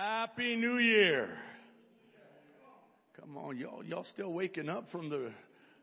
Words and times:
Happy 0.00 0.56
New 0.56 0.78
Year. 0.78 1.28
Come 3.20 3.36
on, 3.36 3.58
y'all, 3.58 3.84
y'all 3.84 4.06
still 4.10 4.32
waking 4.32 4.70
up 4.70 4.90
from 4.90 5.10
the, 5.10 5.30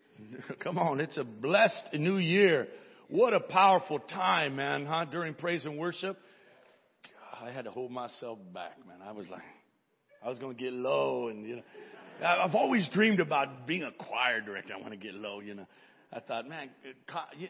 come 0.59 0.79
on, 0.79 0.99
it's 0.99 1.17
a 1.17 1.23
blessed 1.23 1.93
new 1.93 2.17
year. 2.17 2.67
What 3.09 3.35
a 3.35 3.39
powerful 3.39 3.99
time, 3.99 4.55
man, 4.55 4.87
huh? 4.87 5.05
During 5.05 5.35
praise 5.35 5.65
and 5.65 5.77
worship. 5.77 6.17
I 7.39 7.51
had 7.51 7.65
to 7.65 7.71
hold 7.71 7.91
myself 7.91 8.39
back, 8.55 8.79
man. 8.87 9.07
I 9.07 9.11
was 9.11 9.27
like, 9.29 9.43
I 10.25 10.29
was 10.29 10.39
going 10.39 10.57
to 10.57 10.63
get 10.63 10.73
low 10.73 11.27
and, 11.27 11.45
you 11.45 11.57
know, 11.57 11.63
I've 12.25 12.55
always 12.55 12.89
dreamed 12.91 13.19
about 13.19 13.67
being 13.67 13.83
a 13.83 13.91
choir 13.91 14.41
director. 14.41 14.73
I 14.73 14.81
want 14.81 14.93
to 14.93 14.97
get 14.97 15.13
low, 15.13 15.41
you 15.41 15.53
know. 15.53 15.67
I 16.11 16.21
thought, 16.21 16.49
man, 16.49 16.71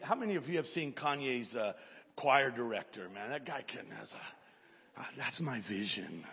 how 0.02 0.16
many 0.16 0.34
of 0.34 0.46
you 0.46 0.58
have 0.58 0.66
seen 0.74 0.92
Kanye's 0.92 1.56
uh, 1.56 1.72
choir 2.16 2.50
director, 2.50 3.08
man? 3.08 3.30
That 3.30 3.46
guy 3.46 3.64
can, 3.66 3.90
has 3.90 4.08
a, 4.08 5.02
that's 5.16 5.40
my 5.40 5.62
vision 5.66 6.26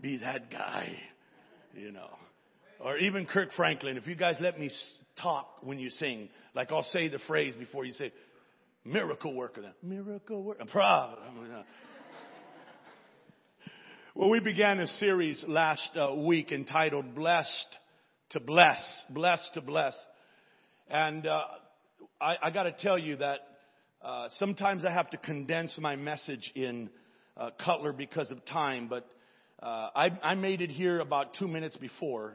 be 0.00 0.18
that 0.18 0.50
guy, 0.50 0.92
you 1.74 1.92
know. 1.92 2.10
Or 2.80 2.96
even 2.98 3.26
Kirk 3.26 3.52
Franklin, 3.56 3.96
if 3.96 4.06
you 4.06 4.14
guys 4.14 4.36
let 4.40 4.58
me 4.58 4.70
talk 5.20 5.48
when 5.62 5.78
you 5.78 5.90
sing, 5.90 6.28
like 6.54 6.70
I'll 6.70 6.84
say 6.84 7.08
the 7.08 7.18
phrase 7.26 7.54
before 7.58 7.84
you 7.84 7.92
say, 7.94 8.12
miracle 8.84 9.34
worker. 9.34 9.62
Then. 9.62 9.72
Miracle 9.82 10.42
worker. 10.42 10.64
Well, 14.14 14.30
we 14.30 14.40
began 14.40 14.80
a 14.80 14.88
series 14.98 15.44
last 15.46 15.90
uh, 15.94 16.12
week 16.12 16.50
entitled 16.50 17.14
Blessed 17.14 17.78
to 18.30 18.40
Bless. 18.40 18.82
Blessed 19.10 19.48
to 19.54 19.60
Bless. 19.60 19.94
And 20.90 21.24
uh, 21.24 21.42
I, 22.20 22.34
I 22.42 22.50
got 22.50 22.64
to 22.64 22.72
tell 22.72 22.98
you 22.98 23.14
that 23.18 23.38
uh, 24.02 24.26
sometimes 24.40 24.84
I 24.84 24.90
have 24.90 25.08
to 25.10 25.18
condense 25.18 25.78
my 25.78 25.94
message 25.94 26.50
in 26.56 26.90
uh, 27.36 27.50
Cutler 27.64 27.92
because 27.92 28.28
of 28.32 28.44
time, 28.46 28.88
but 28.88 29.06
uh, 29.62 29.88
I, 29.94 30.10
I 30.22 30.34
made 30.34 30.60
it 30.60 30.70
here 30.70 31.00
about 31.00 31.34
two 31.38 31.48
minutes 31.48 31.76
before 31.76 32.34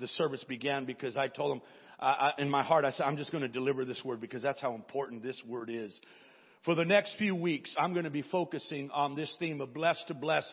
the 0.00 0.08
service 0.08 0.44
began 0.44 0.84
because 0.84 1.16
I 1.16 1.28
told 1.28 1.52
them 1.52 1.62
I, 2.00 2.32
in 2.38 2.48
my 2.48 2.62
heart, 2.62 2.84
I 2.84 2.92
said, 2.92 3.04
I'm 3.04 3.16
just 3.16 3.32
going 3.32 3.42
to 3.42 3.48
deliver 3.48 3.84
this 3.84 4.02
word 4.04 4.20
because 4.20 4.42
that's 4.42 4.60
how 4.60 4.74
important 4.74 5.22
this 5.22 5.40
word 5.46 5.68
is. 5.68 5.92
For 6.64 6.74
the 6.74 6.84
next 6.84 7.14
few 7.18 7.34
weeks, 7.34 7.74
I'm 7.78 7.92
going 7.92 8.04
to 8.04 8.10
be 8.10 8.22
focusing 8.22 8.90
on 8.90 9.16
this 9.16 9.32
theme 9.38 9.60
of 9.60 9.74
blessed 9.74 10.04
to 10.08 10.14
bless. 10.14 10.44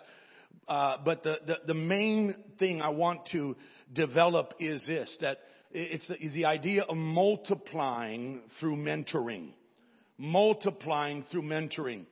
Uh, 0.68 0.98
but 1.04 1.24
the, 1.24 1.40
the, 1.46 1.58
the 1.68 1.74
main 1.74 2.36
thing 2.58 2.82
I 2.82 2.90
want 2.90 3.28
to 3.34 3.56
develop 3.94 4.54
is 4.60 4.84
this, 4.88 5.16
that 5.22 5.38
it's 5.72 6.08
the, 6.08 6.16
the 6.30 6.46
idea 6.46 6.84
of 6.84 6.96
multiplying 6.98 8.42
through 8.60 8.78
mentoring. 8.78 9.50
Multiplying 10.18 11.26
through 11.32 11.44
mentoring. 11.44 12.06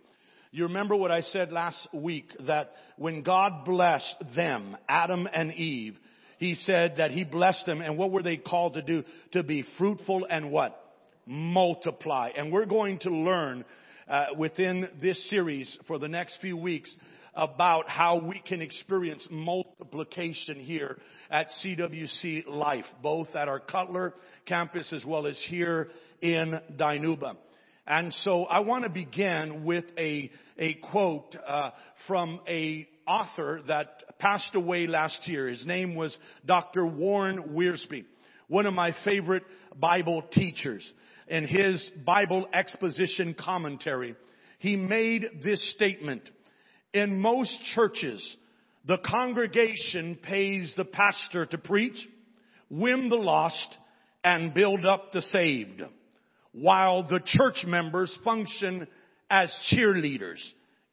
You 0.54 0.66
remember 0.66 0.96
what 0.96 1.10
I 1.10 1.22
said 1.22 1.52
last 1.52 1.88
week 1.92 2.30
that 2.42 2.74
when 2.96 3.24
God 3.24 3.66
blessed 3.66 4.24
them, 4.36 4.78
Adam 4.88 5.28
and 5.34 5.52
Eve, 5.52 5.98
He 6.38 6.54
said 6.54 6.98
that 6.98 7.10
He 7.10 7.24
blessed 7.24 7.66
them 7.66 7.82
and 7.82 7.98
what 7.98 8.12
were 8.12 8.22
they 8.22 8.38
called 8.38 8.76
to 8.76 8.84
do? 8.84 9.04
To 9.32 9.42
be 9.42 9.66
fruitful 9.80 10.28
and 10.30 10.52
what? 10.52 10.80
Multiply. 11.26 12.30
And 12.38 12.54
we're 12.54 12.68
going 12.68 13.00
to 13.00 13.10
learn 13.10 13.66
uh, 14.08 14.28
within 14.38 14.90
this 15.02 15.28
series 15.32 15.76
for 15.88 15.98
the 15.98 16.08
next 16.08 16.38
few 16.40 16.56
weeks 16.56 16.96
about 17.34 17.90
how 17.90 18.20
we 18.20 18.40
can 18.40 18.62
experience 18.62 19.26
multiplication 19.32 20.58
here 20.58 21.00
at 21.32 21.48
CWC 21.64 22.46
Life, 22.46 22.86
both 23.02 23.36
at 23.36 23.48
our 23.48 23.60
Cutler 23.60 24.14
campus 24.46 24.94
as 24.94 25.04
well 25.04 25.26
as 25.26 25.42
here 25.48 25.90
in 26.22 26.60
Dinuba. 26.78 27.38
And 27.86 28.14
so 28.24 28.46
I 28.46 28.60
want 28.60 28.86
to 28.86 28.90
begin 28.90 29.66
with 29.66 29.84
a, 29.98 30.32
a 30.58 30.76
quote 30.76 31.36
uh, 31.46 31.72
from 32.08 32.40
a 32.48 32.88
author 33.06 33.62
that 33.68 34.18
passed 34.20 34.56
away 34.56 34.88
last 34.88 35.28
year. 35.28 35.50
His 35.50 35.66
name 35.66 35.96
was 35.96 36.16
Dr. 36.46 36.86
Warren 36.86 37.50
Wiersbe, 37.54 38.06
one 38.48 38.66
of 38.66 38.74
my 38.74 38.96
favorite 39.04 39.44
Bible 39.78 40.22
teachers. 40.32 40.86
In 41.28 41.46
his 41.46 41.86
Bible 42.06 42.48
exposition 42.54 43.34
commentary, 43.38 44.16
he 44.60 44.78
made 44.78 45.42
this 45.44 45.62
statement. 45.76 46.22
In 46.94 47.20
most 47.20 47.58
churches, 47.76 48.38
the 48.86 48.98
congregation 48.98 50.18
pays 50.22 50.74
the 50.78 50.86
pastor 50.86 51.46
to 51.48 51.58
preach, 51.58 51.98
win 52.70 53.10
the 53.10 53.16
lost, 53.16 53.78
and 54.24 54.54
build 54.54 54.86
up 54.86 55.12
the 55.12 55.22
saved 55.22 55.84
while 56.54 57.04
the 57.04 57.20
church 57.20 57.66
members 57.66 58.16
function 58.24 58.88
as 59.30 59.52
cheerleaders 59.72 60.40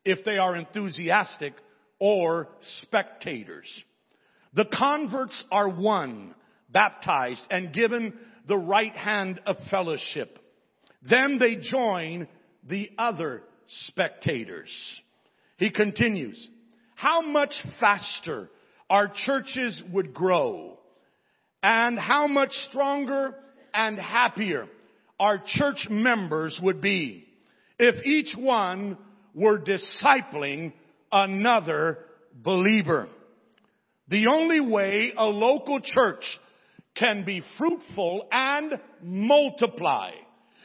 if 0.04 0.24
they 0.24 0.38
are 0.38 0.56
enthusiastic 0.56 1.54
or 1.98 2.48
spectators. 2.82 3.68
The 4.54 4.64
converts 4.64 5.44
are 5.52 5.68
won, 5.68 6.34
baptized, 6.70 7.42
and 7.50 7.72
given 7.72 8.14
the 8.48 8.56
right 8.56 8.96
hand 8.96 9.40
of 9.46 9.56
fellowship. 9.70 10.38
Then 11.02 11.38
they 11.38 11.56
join 11.56 12.26
the 12.66 12.90
other 12.98 13.42
spectators. 13.86 14.70
He 15.58 15.70
continues, 15.70 16.48
how 16.94 17.20
much 17.20 17.52
faster 17.78 18.50
our 18.88 19.12
churches 19.26 19.80
would 19.92 20.12
grow 20.14 20.78
and 21.62 21.98
how 21.98 22.26
much 22.26 22.52
stronger 22.68 23.34
and 23.72 23.98
happier 23.98 24.66
our 25.20 25.40
church 25.46 25.86
members 25.90 26.58
would 26.62 26.80
be 26.80 27.26
if 27.78 28.04
each 28.06 28.34
one 28.36 28.96
were 29.34 29.60
discipling 29.60 30.72
another 31.12 31.98
believer. 32.34 33.06
The 34.08 34.26
only 34.26 34.60
way 34.60 35.12
a 35.16 35.26
local 35.26 35.80
church 35.80 36.24
can 36.96 37.24
be 37.24 37.42
fruitful 37.58 38.26
and 38.32 38.80
multiply 39.02 40.12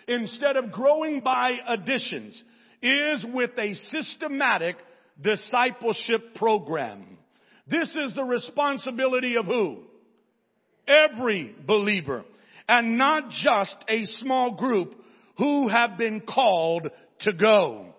instead 0.08 0.56
of 0.56 0.72
growing 0.72 1.20
by 1.20 1.58
additions 1.68 2.42
is 2.82 3.26
with 3.34 3.52
a 3.60 3.74
systematic 3.90 4.78
discipleship 5.22 6.34
program. 6.36 7.18
This 7.68 7.90
is 8.06 8.16
the 8.16 8.24
responsibility 8.24 9.36
of 9.36 9.46
who? 9.46 9.84
Every 10.88 11.54
believer 11.66 12.24
and 12.68 12.98
not 12.98 13.30
just 13.30 13.76
a 13.88 14.06
small 14.06 14.56
group 14.56 14.96
who 15.38 15.68
have 15.68 15.98
been 15.98 16.22
called 16.22 16.90
to 17.22 17.34
go. 17.34 17.94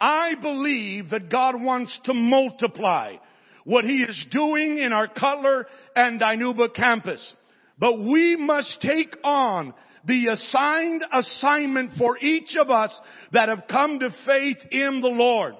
I 0.00 0.34
believe 0.40 1.10
that 1.10 1.30
God 1.30 1.60
wants 1.60 1.98
to 2.04 2.14
multiply 2.14 3.16
what 3.64 3.84
He 3.84 3.98
is 3.98 4.26
doing 4.30 4.78
in 4.78 4.92
our 4.92 5.08
Cutler 5.08 5.66
and 5.94 6.20
Dinuba 6.20 6.72
campus. 6.74 7.34
But 7.78 7.98
we 7.98 8.36
must 8.36 8.80
take 8.80 9.14
on 9.24 9.74
the 10.06 10.28
assigned 10.28 11.04
assignment 11.12 11.92
for 11.98 12.18
each 12.18 12.56
of 12.56 12.70
us 12.70 12.96
that 13.32 13.48
have 13.48 13.64
come 13.70 13.98
to 13.98 14.14
faith 14.24 14.58
in 14.70 15.00
the 15.00 15.08
Lord 15.08 15.54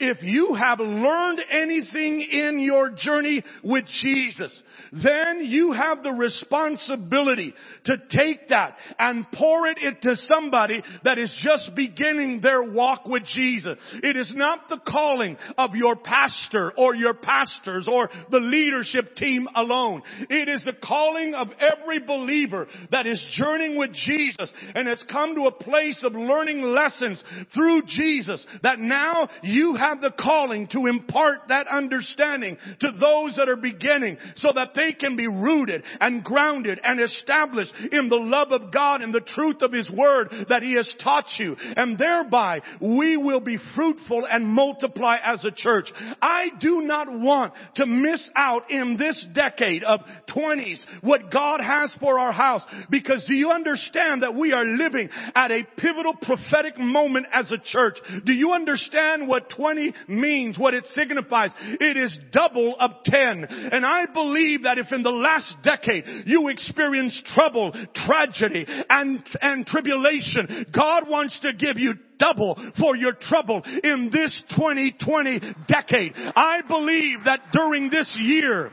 if 0.00 0.22
you 0.22 0.54
have 0.54 0.78
learned 0.78 1.40
anything 1.50 2.20
in 2.22 2.60
your 2.60 2.90
journey 2.90 3.42
with 3.64 3.84
Jesus, 4.00 4.62
then 4.92 5.40
you 5.44 5.72
have 5.72 6.04
the 6.04 6.12
responsibility 6.12 7.52
to 7.84 7.96
take 8.10 8.48
that 8.50 8.76
and 8.98 9.26
pour 9.32 9.66
it 9.66 9.78
into 9.78 10.14
somebody 10.32 10.82
that 11.02 11.18
is 11.18 11.32
just 11.42 11.74
beginning 11.74 12.40
their 12.40 12.62
walk 12.62 13.06
with 13.06 13.24
Jesus. 13.24 13.76
It 14.02 14.16
is 14.16 14.30
not 14.32 14.68
the 14.68 14.78
calling 14.88 15.36
of 15.56 15.74
your 15.74 15.96
pastor 15.96 16.72
or 16.76 16.94
your 16.94 17.14
pastors 17.14 17.88
or 17.90 18.08
the 18.30 18.38
leadership 18.38 19.16
team 19.16 19.48
alone. 19.56 20.02
It 20.30 20.48
is 20.48 20.64
the 20.64 20.74
calling 20.80 21.34
of 21.34 21.48
every 21.58 21.98
believer 21.98 22.68
that 22.92 23.06
is 23.08 23.20
journeying 23.32 23.76
with 23.76 23.92
Jesus 23.92 24.52
and 24.76 24.86
has 24.86 25.02
come 25.10 25.34
to 25.34 25.46
a 25.46 25.52
place 25.52 26.04
of 26.04 26.12
learning 26.12 26.62
lessons 26.62 27.22
through 27.52 27.82
Jesus 27.86 28.44
that 28.62 28.78
now 28.78 29.28
you 29.42 29.74
have 29.74 29.87
have 29.88 30.00
the 30.00 30.10
calling 30.10 30.66
to 30.68 30.86
impart 30.86 31.48
that 31.48 31.66
understanding 31.66 32.56
to 32.80 32.92
those 32.92 33.36
that 33.36 33.48
are 33.48 33.56
beginning 33.56 34.18
so 34.36 34.52
that 34.54 34.72
they 34.74 34.92
can 34.92 35.16
be 35.16 35.26
rooted 35.26 35.82
and 36.00 36.22
grounded 36.22 36.78
and 36.82 37.00
established 37.00 37.72
in 37.92 38.08
the 38.08 38.16
love 38.16 38.52
of 38.52 38.72
God 38.72 39.02
and 39.02 39.14
the 39.14 39.20
truth 39.20 39.62
of 39.62 39.72
His 39.72 39.90
Word 39.90 40.28
that 40.48 40.62
He 40.62 40.74
has 40.74 40.92
taught 41.02 41.26
you. 41.38 41.56
And 41.58 41.98
thereby 41.98 42.60
we 42.80 43.16
will 43.16 43.40
be 43.40 43.58
fruitful 43.74 44.26
and 44.30 44.46
multiply 44.46 45.16
as 45.22 45.44
a 45.44 45.50
church. 45.50 45.90
I 46.20 46.48
do 46.60 46.82
not 46.82 47.10
want 47.10 47.54
to 47.76 47.86
miss 47.86 48.28
out 48.34 48.70
in 48.70 48.96
this 48.96 49.22
decade 49.32 49.84
of 49.84 50.00
20s 50.28 50.78
what 51.02 51.32
God 51.32 51.60
has 51.60 51.90
for 52.00 52.18
our 52.18 52.32
house 52.32 52.62
because 52.90 53.24
do 53.26 53.34
you 53.34 53.50
understand 53.50 54.22
that 54.22 54.34
we 54.34 54.52
are 54.52 54.64
living 54.64 55.08
at 55.34 55.50
a 55.50 55.66
pivotal 55.76 56.14
prophetic 56.20 56.78
moment 56.78 57.26
as 57.32 57.50
a 57.50 57.58
church? 57.58 57.98
Do 58.24 58.32
you 58.32 58.52
understand 58.52 59.28
what 59.28 59.50
20 59.50 59.77
20 59.78 59.94
means, 60.08 60.58
what 60.58 60.74
it 60.74 60.86
signifies, 60.94 61.50
it 61.58 61.96
is 61.96 62.14
double 62.32 62.76
of 62.78 62.90
10. 63.04 63.44
And 63.72 63.84
I 63.84 64.06
believe 64.12 64.64
that 64.64 64.78
if 64.78 64.92
in 64.92 65.02
the 65.02 65.10
last 65.10 65.54
decade 65.62 66.04
you 66.26 66.48
experienced 66.48 67.24
trouble, 67.26 67.72
tragedy, 67.94 68.66
and, 68.88 69.22
and 69.40 69.66
tribulation, 69.66 70.66
God 70.74 71.08
wants 71.08 71.38
to 71.42 71.52
give 71.52 71.78
you 71.78 71.94
double 72.18 72.56
for 72.80 72.96
your 72.96 73.12
trouble 73.12 73.62
in 73.64 74.10
this 74.12 74.42
2020 74.56 75.40
decade. 75.68 76.12
I 76.16 76.60
believe 76.66 77.24
that 77.24 77.40
during 77.52 77.90
this 77.90 78.16
year, 78.20 78.70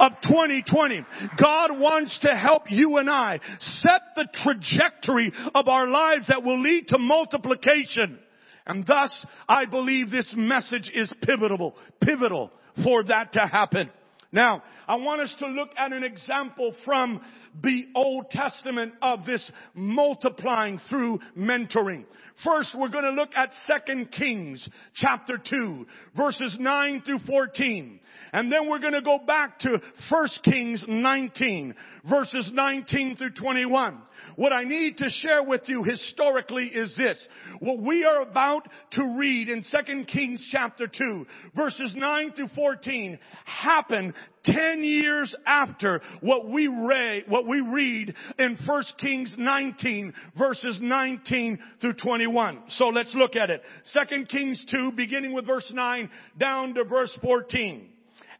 of 0.00 0.10
2020. 0.22 1.06
God 1.40 1.78
wants 1.78 2.18
to 2.22 2.34
help 2.34 2.64
you 2.68 2.96
and 2.96 3.08
I 3.08 3.38
set 3.80 4.02
the 4.16 4.26
trajectory 4.42 5.32
of 5.54 5.68
our 5.68 5.88
lives 5.88 6.26
that 6.28 6.42
will 6.42 6.60
lead 6.60 6.88
to 6.88 6.98
multiplication. 6.98 8.18
And 8.66 8.86
thus, 8.86 9.12
I 9.48 9.66
believe 9.66 10.10
this 10.10 10.32
message 10.34 10.90
is 10.94 11.12
pivotal, 11.22 11.76
pivotal 12.00 12.50
for 12.82 13.04
that 13.04 13.32
to 13.34 13.40
happen. 13.40 13.90
Now, 14.32 14.62
I 14.86 14.96
want 14.96 15.20
us 15.20 15.34
to 15.38 15.46
look 15.46 15.70
at 15.76 15.92
an 15.92 16.04
example 16.04 16.74
from 16.84 17.20
the 17.62 17.86
Old 17.94 18.30
Testament 18.30 18.94
of 19.00 19.24
this 19.24 19.50
multiplying 19.74 20.80
through 20.88 21.20
mentoring. 21.36 22.04
First, 22.42 22.74
we're 22.76 22.88
going 22.88 23.04
to 23.04 23.10
look 23.10 23.30
at 23.36 23.50
2 23.86 24.06
Kings 24.06 24.68
chapter 24.94 25.38
2, 25.38 25.86
verses 26.16 26.56
9 26.58 27.02
through 27.06 27.20
14. 27.20 28.00
And 28.32 28.50
then 28.50 28.68
we're 28.68 28.80
going 28.80 28.94
to 28.94 29.02
go 29.02 29.18
back 29.24 29.60
to 29.60 29.80
1 30.10 30.28
Kings 30.42 30.84
19, 30.88 31.74
verses 32.08 32.50
19 32.52 33.16
through 33.16 33.30
21. 33.30 33.98
What 34.36 34.52
I 34.52 34.64
need 34.64 34.98
to 34.98 35.08
share 35.08 35.44
with 35.44 35.62
you 35.66 35.84
historically 35.84 36.66
is 36.66 36.94
this. 36.96 37.16
What 37.60 37.80
we 37.80 38.04
are 38.04 38.22
about 38.22 38.68
to 38.92 39.16
read 39.16 39.48
in 39.48 39.62
2 39.62 40.04
Kings 40.06 40.44
chapter 40.50 40.88
2, 40.88 41.26
verses 41.54 41.92
9 41.94 42.32
through 42.32 42.48
14 42.48 43.18
happened 43.44 44.14
10 44.44 44.84
years 44.84 45.34
after 45.46 46.02
what 46.20 46.48
we 46.48 46.68
read, 46.68 47.24
what 47.28 47.46
we 47.46 47.60
read 47.60 48.14
in 48.38 48.58
1 48.64 48.84
Kings 48.98 49.34
19 49.38 50.12
verses 50.38 50.78
19 50.80 51.58
through 51.80 51.94
21. 51.94 52.62
So 52.70 52.88
let's 52.88 53.14
look 53.14 53.36
at 53.36 53.50
it. 53.50 53.62
2 53.92 54.24
Kings 54.26 54.64
2 54.70 54.92
beginning 54.92 55.32
with 55.32 55.46
verse 55.46 55.70
9 55.72 56.10
down 56.38 56.74
to 56.74 56.84
verse 56.84 57.16
14. 57.22 57.88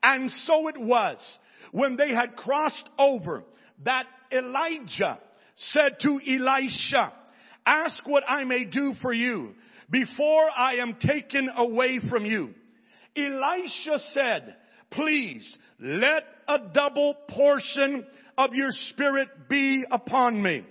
And 0.03 0.31
so 0.31 0.69
it 0.69 0.79
was 0.79 1.19
when 1.73 1.97
they 1.97 2.15
had 2.15 2.37
crossed 2.37 2.89
over 2.99 3.43
that 3.85 4.05
Elijah 4.31 5.19
said 5.73 5.99
to 6.03 6.21
Elisha, 6.27 7.13
ask 7.65 8.07
what 8.07 8.25
I 8.29 8.45
may 8.45 8.65
do 8.65 8.95
for 9.01 9.13
you 9.13 9.55
before 9.91 10.49
I 10.57 10.75
am 10.77 10.97
taken 11.01 11.49
away 11.57 12.01
from 12.11 12.27
you. 12.27 12.51
Elisha 13.17 13.99
said, 14.13 14.57
please 14.95 15.57
let 15.79 16.25
a 16.49 16.59
double 16.73 17.15
portion 17.29 18.07
of 18.37 18.55
your 18.55 18.71
spirit 18.91 19.29
be 19.49 19.85
upon 19.91 20.43
me. 20.43 20.65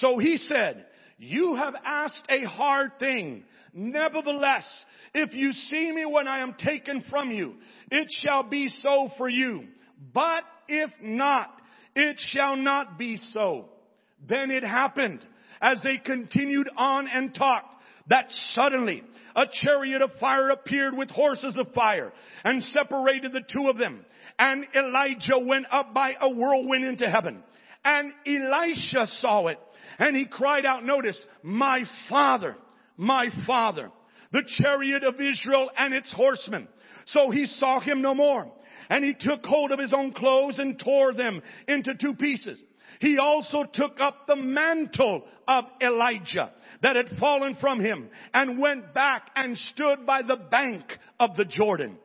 So 0.00 0.18
he 0.18 0.36
said, 0.36 0.86
you 1.18 1.56
have 1.56 1.74
asked 1.84 2.24
a 2.28 2.44
hard 2.44 2.92
thing. 2.98 3.44
Nevertheless, 3.72 4.64
if 5.14 5.32
you 5.32 5.52
see 5.52 5.92
me 5.92 6.04
when 6.04 6.28
I 6.28 6.40
am 6.40 6.54
taken 6.54 7.02
from 7.10 7.30
you, 7.30 7.54
it 7.90 8.08
shall 8.22 8.42
be 8.42 8.68
so 8.82 9.10
for 9.16 9.28
you. 9.28 9.64
But 10.12 10.44
if 10.68 10.90
not, 11.02 11.50
it 11.94 12.16
shall 12.32 12.56
not 12.56 12.98
be 12.98 13.18
so. 13.32 13.66
Then 14.28 14.50
it 14.50 14.62
happened 14.62 15.20
as 15.60 15.80
they 15.82 15.98
continued 16.04 16.68
on 16.76 17.08
and 17.08 17.34
talked 17.34 17.74
that 18.08 18.26
suddenly 18.54 19.02
a 19.38 19.46
chariot 19.62 20.02
of 20.02 20.10
fire 20.18 20.50
appeared 20.50 20.96
with 20.96 21.10
horses 21.10 21.56
of 21.56 21.72
fire 21.72 22.12
and 22.44 22.62
separated 22.64 23.32
the 23.32 23.40
two 23.40 23.68
of 23.68 23.78
them. 23.78 24.04
And 24.36 24.66
Elijah 24.74 25.38
went 25.40 25.66
up 25.70 25.94
by 25.94 26.14
a 26.20 26.28
whirlwind 26.28 26.84
into 26.84 27.08
heaven. 27.08 27.44
And 27.84 28.12
Elisha 28.26 29.06
saw 29.20 29.46
it 29.46 29.60
and 30.00 30.16
he 30.16 30.26
cried 30.26 30.66
out, 30.66 30.84
notice, 30.84 31.16
my 31.44 31.84
father, 32.08 32.56
my 32.96 33.28
father, 33.46 33.92
the 34.32 34.42
chariot 34.58 35.04
of 35.04 35.14
Israel 35.20 35.70
and 35.78 35.94
its 35.94 36.12
horsemen. 36.12 36.66
So 37.06 37.30
he 37.30 37.46
saw 37.46 37.78
him 37.78 38.02
no 38.02 38.16
more. 38.16 38.50
And 38.90 39.04
he 39.04 39.14
took 39.14 39.46
hold 39.46 39.70
of 39.70 39.78
his 39.78 39.92
own 39.92 40.14
clothes 40.14 40.58
and 40.58 40.80
tore 40.80 41.14
them 41.14 41.42
into 41.68 41.94
two 41.94 42.14
pieces. 42.14 42.58
He 43.00 43.18
also 43.18 43.64
took 43.72 44.00
up 44.00 44.26
the 44.26 44.34
mantle 44.34 45.22
of 45.46 45.64
Elijah 45.80 46.50
that 46.82 46.96
had 46.96 47.18
fallen 47.18 47.56
from 47.60 47.80
him 47.80 48.08
and 48.34 48.58
went 48.58 48.94
back 48.94 49.30
and 49.34 49.56
stood 49.58 50.06
by 50.06 50.22
the 50.22 50.36
bank 50.36 50.84
of 51.18 51.36
the 51.36 51.44
Jordan. 51.44 51.96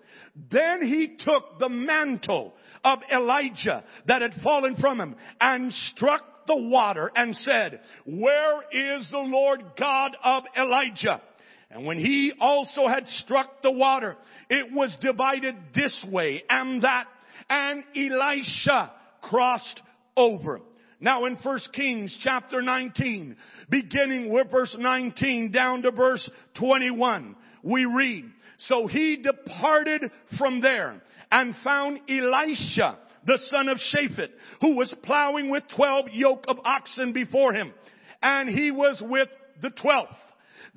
Then 0.51 0.81
he 0.81 1.15
took 1.19 1.59
the 1.59 1.69
mantle 1.69 2.53
of 2.83 2.99
Elijah 3.11 3.83
that 4.07 4.21
had 4.21 4.33
fallen 4.43 4.75
from 4.75 4.99
him 4.99 5.15
and 5.39 5.71
struck 5.71 6.47
the 6.47 6.57
water 6.57 7.11
and 7.15 7.35
said, 7.35 7.81
where 8.05 8.61
is 8.71 9.07
the 9.11 9.19
Lord 9.19 9.63
God 9.77 10.17
of 10.23 10.43
Elijah? 10.57 11.21
And 11.69 11.85
when 11.85 11.97
he 11.97 12.33
also 12.39 12.87
had 12.87 13.07
struck 13.07 13.61
the 13.61 13.71
water, 13.71 14.15
it 14.49 14.71
was 14.71 14.95
divided 15.01 15.55
this 15.73 16.03
way 16.09 16.43
and 16.49 16.81
that, 16.83 17.07
and 17.49 17.83
Elisha 17.95 18.91
crossed 19.21 19.81
over. 20.15 20.61
Now 21.03 21.25
in 21.25 21.35
1 21.35 21.59
Kings 21.73 22.17
chapter 22.23 22.61
19, 22.61 23.35
beginning 23.69 24.31
with 24.31 24.49
verse 24.49 24.73
19 24.79 25.51
down 25.51 25.81
to 25.81 25.91
verse 25.91 26.29
21, 26.53 27.35
we 27.61 27.83
read, 27.83 28.23
So 28.69 28.87
he 28.87 29.17
departed 29.17 30.09
from 30.37 30.61
there 30.61 31.01
and 31.29 31.57
found 31.61 31.99
Elisha, 32.09 32.97
the 33.27 33.37
son 33.51 33.67
of 33.67 33.79
Shaphat, 33.79 34.29
who 34.61 34.77
was 34.77 34.93
plowing 35.03 35.49
with 35.49 35.63
12 35.75 36.05
yoke 36.13 36.45
of 36.47 36.59
oxen 36.63 37.11
before 37.11 37.51
him. 37.51 37.73
And 38.21 38.47
he 38.47 38.71
was 38.71 38.97
with 39.01 39.27
the 39.61 39.71
12th. 39.71 40.15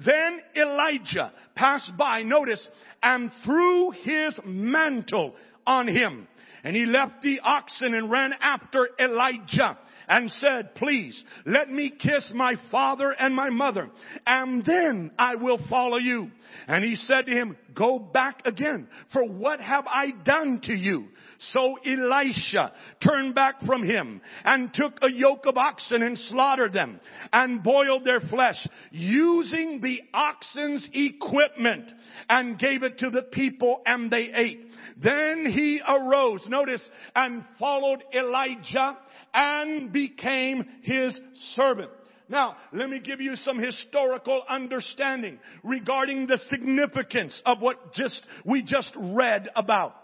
Then 0.04 0.40
Elijah 0.56 1.32
passed 1.54 1.96
by, 1.96 2.22
notice, 2.22 2.66
and 3.00 3.30
threw 3.44 3.92
his 3.92 4.36
mantle 4.44 5.36
on 5.64 5.86
him. 5.86 6.26
And 6.64 6.74
he 6.74 6.84
left 6.84 7.22
the 7.22 7.38
oxen 7.44 7.94
and 7.94 8.10
ran 8.10 8.32
after 8.40 8.88
Elijah 8.98 9.78
and 10.08 10.30
said, 10.32 10.74
please 10.74 11.22
let 11.44 11.70
me 11.70 11.90
kiss 11.90 12.24
my 12.34 12.54
father 12.70 13.14
and 13.18 13.34
my 13.34 13.50
mother 13.50 13.90
and 14.26 14.64
then 14.64 15.10
I 15.18 15.36
will 15.36 15.58
follow 15.68 15.98
you. 15.98 16.30
And 16.68 16.84
he 16.84 16.96
said 16.96 17.26
to 17.26 17.32
him, 17.32 17.56
go 17.74 17.98
back 17.98 18.46
again 18.46 18.88
for 19.12 19.24
what 19.24 19.60
have 19.60 19.86
I 19.86 20.12
done 20.24 20.60
to 20.64 20.74
you? 20.74 21.08
So 21.38 21.76
Elisha 21.84 22.72
turned 23.06 23.34
back 23.34 23.62
from 23.66 23.82
him 23.82 24.22
and 24.44 24.72
took 24.72 24.94
a 25.02 25.10
yoke 25.10 25.44
of 25.46 25.56
oxen 25.58 26.02
and 26.02 26.18
slaughtered 26.18 26.72
them 26.72 27.00
and 27.32 27.62
boiled 27.62 28.04
their 28.04 28.20
flesh 28.20 28.66
using 28.90 29.80
the 29.82 30.00
oxen's 30.14 30.88
equipment 30.92 31.92
and 32.28 32.58
gave 32.58 32.82
it 32.82 32.98
to 32.98 33.10
the 33.10 33.22
people 33.22 33.82
and 33.84 34.10
they 34.10 34.30
ate. 34.32 34.66
Then 35.02 35.44
he 35.46 35.80
arose, 35.86 36.40
notice, 36.48 36.82
and 37.14 37.44
followed 37.58 38.02
Elijah 38.14 38.96
and 39.36 39.92
became 39.92 40.64
his 40.82 41.16
servant. 41.54 41.90
Now, 42.28 42.56
let 42.72 42.88
me 42.88 42.98
give 42.98 43.20
you 43.20 43.36
some 43.36 43.58
historical 43.58 44.42
understanding 44.48 45.38
regarding 45.62 46.26
the 46.26 46.40
significance 46.48 47.40
of 47.44 47.60
what 47.60 47.92
just, 47.92 48.20
we 48.44 48.62
just 48.62 48.90
read 48.96 49.48
about. 49.54 49.94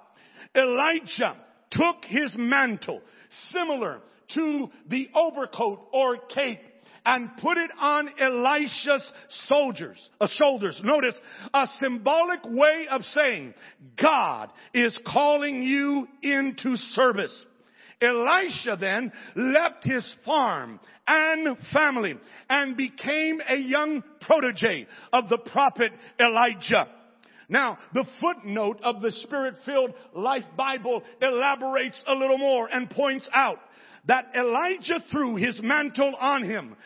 Elijah 0.54 1.34
took 1.70 2.04
his 2.06 2.32
mantle, 2.36 3.00
similar 3.50 4.00
to 4.34 4.70
the 4.88 5.08
overcoat 5.16 5.80
or 5.92 6.18
cape, 6.32 6.60
and 7.04 7.30
put 7.38 7.58
it 7.58 7.70
on 7.80 8.10
Elisha's 8.20 9.12
soldiers, 9.46 9.98
uh, 10.20 10.28
shoulders. 10.28 10.80
Notice 10.84 11.16
a 11.52 11.66
symbolic 11.80 12.44
way 12.44 12.86
of 12.88 13.02
saying 13.06 13.54
God 14.00 14.50
is 14.72 14.96
calling 15.06 15.62
you 15.62 16.06
into 16.22 16.76
service. 16.92 17.34
Elisha 18.02 18.76
then 18.78 19.12
left 19.36 19.84
his 19.84 20.04
farm 20.24 20.80
and 21.06 21.56
family 21.72 22.16
and 22.48 22.76
became 22.76 23.40
a 23.48 23.56
young 23.56 24.02
protege 24.20 24.86
of 25.12 25.28
the 25.28 25.38
prophet 25.38 25.92
Elijah. 26.18 26.86
Now, 27.48 27.78
the 27.92 28.06
footnote 28.20 28.80
of 28.82 29.02
the 29.02 29.10
Spirit-filled 29.10 29.92
Life 30.14 30.44
Bible 30.56 31.02
elaborates 31.20 32.02
a 32.06 32.14
little 32.14 32.38
more 32.38 32.66
and 32.66 32.88
points 32.88 33.28
out 33.32 33.58
that 34.06 34.34
Elijah 34.34 35.04
threw 35.10 35.36
his 35.36 35.60
mantle 35.62 36.14
on 36.18 36.44
him 36.44 36.76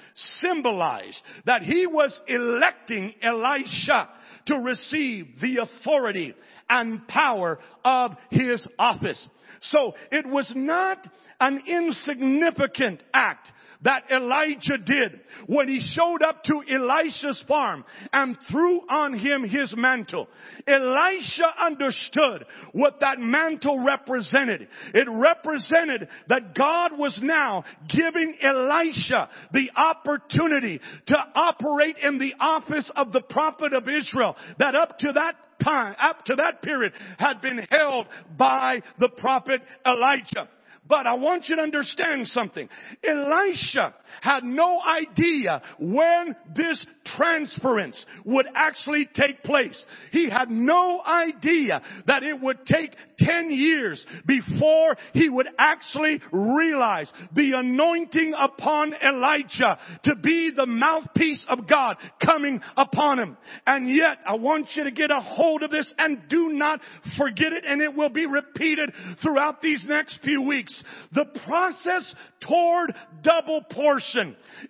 symbolized 0.45 1.21
that 1.47 1.63
he 1.63 1.87
was 1.87 2.13
electing 2.29 3.15
Elisha 3.23 4.09
to 4.47 4.57
receive 4.57 5.27
the 5.41 5.59
authority 5.59 6.35
and 6.69 7.07
power 7.09 7.59
of 7.85 8.13
his 8.31 8.67
office. 8.79 9.25
So 9.61 9.95
it 10.11 10.27
was 10.27 10.51
not 10.55 11.07
an 11.41 11.63
insignificant 11.67 13.03
act 13.13 13.51
that 13.83 14.11
Elijah 14.11 14.79
did 14.79 15.21
when 15.47 15.69
he 15.69 15.81
showed 15.95 16.23
up 16.23 16.43
to 16.45 16.63
Elisha's 16.73 17.43
farm 17.47 17.85
and 18.13 18.37
threw 18.51 18.81
on 18.89 19.19
him 19.19 19.45
his 19.45 19.75
mantle. 19.77 20.29
Elisha 20.67 21.47
understood 21.61 22.45
what 22.73 23.01
that 23.01 23.19
mantle 23.19 23.79
represented. 23.85 24.69
It 24.95 25.09
represented 25.09 26.09
that 26.29 26.55
God 26.55 26.99
was 26.99 27.19
now 27.23 27.65
giving 27.89 28.37
Elisha 28.41 29.29
the 29.53 29.71
opportunity 29.77 30.81
to 31.07 31.17
operate 31.35 31.97
in 32.03 32.19
the 32.19 32.35
office 32.41 32.91
of 32.97 33.13
the 33.13 33.21
prophet 33.21 33.73
of 33.73 33.89
Israel 33.89 34.37
that 34.59 34.75
up 34.75 34.99
to 34.99 35.13
that 35.13 35.37
time, 35.63 35.97
up 35.99 36.25
to 36.27 36.37
that 36.37 36.63
period 36.63 36.93
had 37.19 37.41
been 37.41 37.67
held 37.71 38.07
by 38.37 38.83
the 38.99 39.09
prophet 39.09 39.61
Elijah. 39.85 40.49
But 40.89 41.07
I 41.07 41.15
want 41.15 41.49
you 41.49 41.57
to 41.57 41.63
understand 41.63 42.27
something. 42.29 42.69
Elisha 43.03 43.95
had 44.21 44.45
no 44.45 44.81
idea 44.81 45.63
when 45.79 46.37
this 46.55 46.85
transference 47.17 48.05
would 48.25 48.47
actually 48.55 49.09
take 49.15 49.43
place. 49.43 49.85
He 50.13 50.29
had 50.29 50.51
no 50.51 51.03
idea 51.03 51.81
that 52.07 52.23
it 52.23 52.41
would 52.41 52.67
take 52.67 52.95
10 53.19 53.51
years 53.51 54.05
before 54.27 54.97
he 55.13 55.29
would 55.29 55.49
actually 55.59 56.21
realize 56.33 57.11
the 57.35 57.53
anointing 57.57 58.35
upon 58.39 58.95
Elijah 58.95 59.79
to 60.05 60.15
be 60.17 60.51
the 60.55 60.67
mouthpiece 60.67 61.45
of 61.49 61.69
God 61.69 61.97
coming 62.25 62.61
upon 62.77 63.19
him. 63.19 63.37
And 63.67 63.89
yet, 63.95 64.19
I 64.27 64.37
want 64.37 64.69
you 64.75 64.85
to 64.85 64.91
get 64.91 65.11
a 65.11 65.21
hold 65.21 65.63
of 65.63 65.71
this 65.71 65.93
and 65.99 66.29
do 66.29 66.51
not 66.51 66.81
forget 67.17 67.53
it 67.53 67.65
and 67.67 67.81
it 67.81 67.95
will 67.95 68.11
be 68.11 68.27
repeated 68.27 68.93
throughout 69.23 69.63
these 69.63 69.85
next 69.89 70.19
few 70.23 70.43
weeks. 70.43 70.83
The 71.13 71.27
process 71.47 72.15
toward 72.41 72.95
double 73.23 73.63
portion 73.63 73.96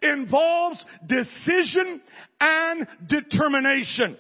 involves 0.03 0.85
decision 1.07 2.01
and 2.41 2.87
determination. 3.07 4.17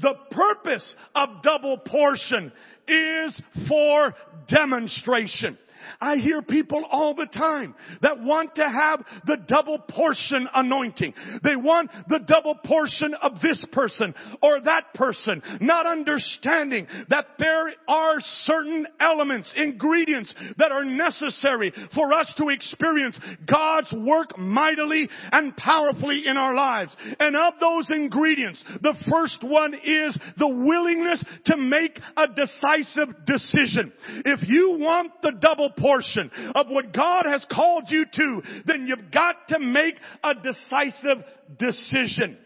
The 0.00 0.14
purpose 0.30 0.94
of 1.14 1.42
double 1.42 1.78
portion 1.78 2.52
is 2.88 3.42
for 3.68 4.14
demonstration. 4.48 5.58
I 6.00 6.16
hear 6.16 6.42
people 6.42 6.84
all 6.90 7.14
the 7.14 7.26
time 7.26 7.74
that 8.02 8.20
want 8.20 8.54
to 8.56 8.64
have 8.64 9.04
the 9.26 9.36
double 9.46 9.78
portion 9.78 10.48
anointing. 10.54 11.14
They 11.42 11.56
want 11.56 11.90
the 12.08 12.20
double 12.20 12.54
portion 12.64 13.14
of 13.14 13.40
this 13.40 13.62
person 13.72 14.14
or 14.42 14.60
that 14.60 14.94
person, 14.94 15.42
not 15.60 15.86
understanding 15.86 16.86
that 17.08 17.26
there 17.38 17.72
are 17.88 18.20
certain 18.44 18.86
elements, 18.98 19.52
ingredients 19.56 20.34
that 20.58 20.72
are 20.72 20.84
necessary 20.84 21.72
for 21.94 22.12
us 22.12 22.32
to 22.38 22.48
experience 22.48 23.18
God's 23.50 23.92
work 23.92 24.38
mightily 24.38 25.08
and 25.32 25.56
powerfully 25.56 26.24
in 26.26 26.36
our 26.36 26.54
lives. 26.54 26.94
And 27.18 27.36
of 27.36 27.54
those 27.60 27.88
ingredients, 27.90 28.62
the 28.82 28.94
first 29.10 29.42
one 29.42 29.74
is 29.74 30.16
the 30.38 30.48
willingness 30.48 31.24
to 31.46 31.56
make 31.56 31.98
a 32.16 32.26
decisive 32.28 33.26
decision. 33.26 33.92
If 34.24 34.48
you 34.48 34.76
want 34.78 35.12
the 35.22 35.32
double 35.40 35.69
portion 35.70 36.30
of 36.54 36.68
what 36.68 36.92
God 36.92 37.24
has 37.26 37.44
called 37.50 37.84
you 37.88 38.04
to, 38.04 38.42
then 38.66 38.86
you've 38.86 39.10
got 39.10 39.48
to 39.48 39.58
make 39.58 39.96
a 40.22 40.34
decisive 40.34 41.24
decision. 41.58 42.36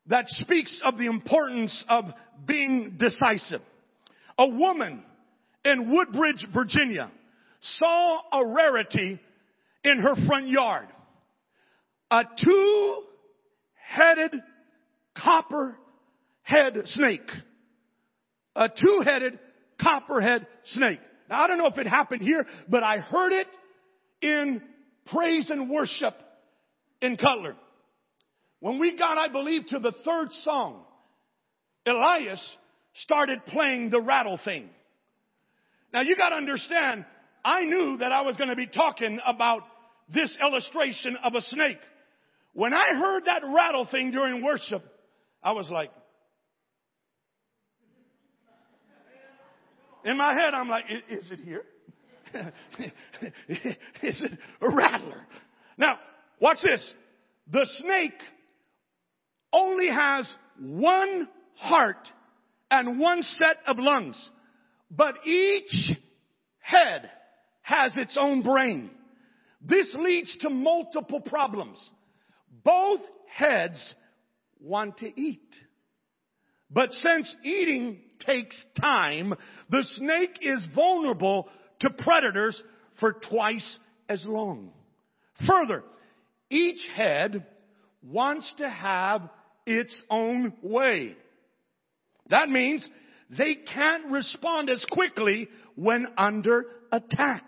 that 0.07 0.27
speaks 0.29 0.81
of 0.85 0.99
the 0.99 1.07
importance 1.07 1.85
of 1.89 2.05
being 2.47 2.97
decisive. 2.99 3.61
A 4.39 4.47
woman 4.47 5.03
in 5.65 5.91
Woodbridge, 5.91 6.47
Virginia 6.55 7.11
saw 7.61 8.21
a 8.33 8.47
rarity 8.47 9.19
in 9.85 9.99
her 9.99 10.15
front 10.27 10.49
yard. 10.49 10.87
A 12.11 12.23
two-headed 12.45 14.33
copperhead 15.17 16.75
snake. 16.87 17.29
A 18.55 18.69
two-headed 18.69 19.39
copperhead 19.83 20.47
snake. 20.73 21.01
Now 21.29 21.43
I 21.43 21.47
don't 21.49 21.59
know 21.59 21.67
if 21.67 21.77
it 21.79 21.87
happened 21.87 22.23
here, 22.23 22.47
but 22.69 22.83
I 22.83 22.99
heard 22.99 23.33
it 23.33 23.47
in 24.23 24.63
praise 25.07 25.51
and 25.51 25.69
worship 25.69 26.15
in 27.03 27.17
Cutler. 27.17 27.57
When 28.61 28.79
we 28.79 28.97
got, 28.97 29.19
I 29.19 29.29
believe, 29.29 29.67
to 29.69 29.79
the 29.79 29.93
third 30.05 30.33
song, 30.43 30.85
Elias 31.87 32.41
started 33.03 33.45
playing 33.47 33.91
the 33.91 34.01
rattle 34.01 34.39
thing. 34.45 34.69
Now 35.93 36.03
you 36.03 36.17
gotta 36.17 36.37
understand, 36.37 37.05
I 37.45 37.65
knew 37.65 37.99
that 37.99 38.13
I 38.13 38.23
was 38.23 38.37
gonna 38.37 38.57
be 38.57 38.67
talking 38.67 39.19
about 39.27 39.63
this 40.13 40.37
illustration 40.41 41.17
of 41.23 41.35
a 41.35 41.43
snake. 41.43 41.79
When 42.53 42.73
I 42.75 42.95
heard 42.95 43.25
that 43.27 43.43
rattle 43.45 43.87
thing 43.91 44.11
during 44.11 44.43
worship, 44.45 44.83
I 45.43 45.53
was 45.53 45.69
like, 45.71 45.91
in 50.05 50.17
my 50.17 50.33
head, 50.33 50.55
I'm 50.55 50.69
like, 50.69 50.85
is, 51.09 51.31
it 51.31 51.41
here? 51.41 51.65
is 54.03 54.23
it 54.23 54.39
a 54.61 54.69
rattler? 54.69 55.27
Now, 55.77 55.99
watch 56.41 56.59
this. 56.63 56.95
The 57.51 57.67
snake 57.79 58.19
only 59.53 59.89
has 59.89 60.31
one 60.59 61.29
heart 61.57 62.09
and 62.71 62.99
one 62.99 63.23
set 63.23 63.59
of 63.67 63.79
lungs, 63.79 64.17
but 64.91 65.27
each 65.27 65.91
head 66.61 67.11
has 67.63 67.97
its 67.97 68.17
own 68.19 68.43
brain. 68.43 68.91
This 69.61 69.95
leads 69.99 70.37
to 70.41 70.51
multiple 70.51 71.21
problems. 71.21 71.79
Both 72.65 73.01
heads 73.27 73.79
want 74.61 74.99
to 74.99 75.21
eat. 75.21 75.55
But 76.71 76.93
since 76.93 77.35
eating 77.45 78.01
takes 78.27 78.57
time, 78.81 79.35
the 79.71 79.87
snake 79.97 80.39
is 80.43 80.65
vulnerable 80.75 81.49
to 81.81 81.91
predators 81.91 82.63
for 83.01 83.15
twice 83.15 83.79
as 84.09 84.25
long. 84.27 84.71
Further, 85.47 85.85
each 86.51 86.85
head 86.95 87.47
wants 88.03 88.53
to 88.59 88.69
have 88.69 89.29
its 89.67 90.03
own 90.11 90.53
way. 90.63 91.17
That 92.31 92.49
means 92.49 92.89
they 93.31 93.55
can't 93.55 94.11
respond 94.11 94.71
as 94.71 94.85
quickly 94.91 95.49
when 95.75 96.07
under 96.17 96.67
attack. 96.93 97.45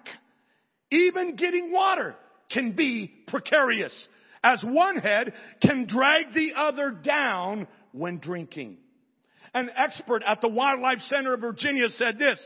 Even 0.90 1.36
getting 1.36 1.72
water 1.72 2.16
can 2.50 2.72
be 2.72 3.10
precarious 3.28 4.08
as 4.42 4.62
one 4.62 4.96
head 4.96 5.32
can 5.62 5.86
drag 5.86 6.34
the 6.34 6.52
other 6.56 6.90
down 6.90 7.68
when 7.92 8.18
drinking. 8.18 8.78
An 9.54 9.70
expert 9.74 10.22
at 10.26 10.40
the 10.40 10.48
Wildlife 10.48 11.00
Center 11.08 11.34
of 11.34 11.40
Virginia 11.40 11.88
said 11.90 12.18
this, 12.18 12.38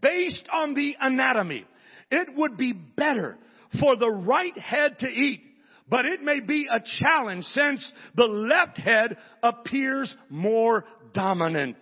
based 0.00 0.46
on 0.52 0.74
the 0.74 0.96
anatomy, 1.00 1.64
it 2.10 2.28
would 2.36 2.56
be 2.56 2.72
better 2.72 3.38
for 3.80 3.96
the 3.96 4.10
right 4.10 4.56
head 4.58 4.98
to 4.98 5.08
eat, 5.08 5.40
but 5.92 6.06
it 6.06 6.22
may 6.22 6.40
be 6.40 6.66
a 6.70 6.80
challenge 7.00 7.44
since 7.44 7.92
the 8.16 8.24
left 8.24 8.78
head 8.78 9.14
appears 9.42 10.16
more 10.30 10.86
dominant. 11.12 11.76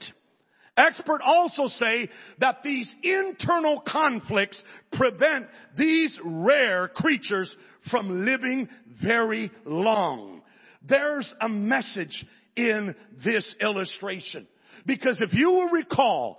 Experts 0.77 1.23
also 1.25 1.69
say 1.69 2.11
that 2.41 2.57
these 2.65 2.93
internal 3.05 3.81
conflicts 3.87 4.61
prevent 4.95 5.47
these 5.79 6.19
rare 6.25 6.89
creatures 6.89 7.55
from 7.89 8.25
living 8.25 8.69
very 9.01 9.49
long. 9.65 10.43
There's 10.89 11.33
a 11.41 11.49
message 11.49 12.27
in 12.57 12.97
this 13.25 13.49
illustration. 13.61 14.49
Because 14.87 15.21
if 15.21 15.33
you 15.35 15.53
will 15.53 15.69
recall, 15.69 16.39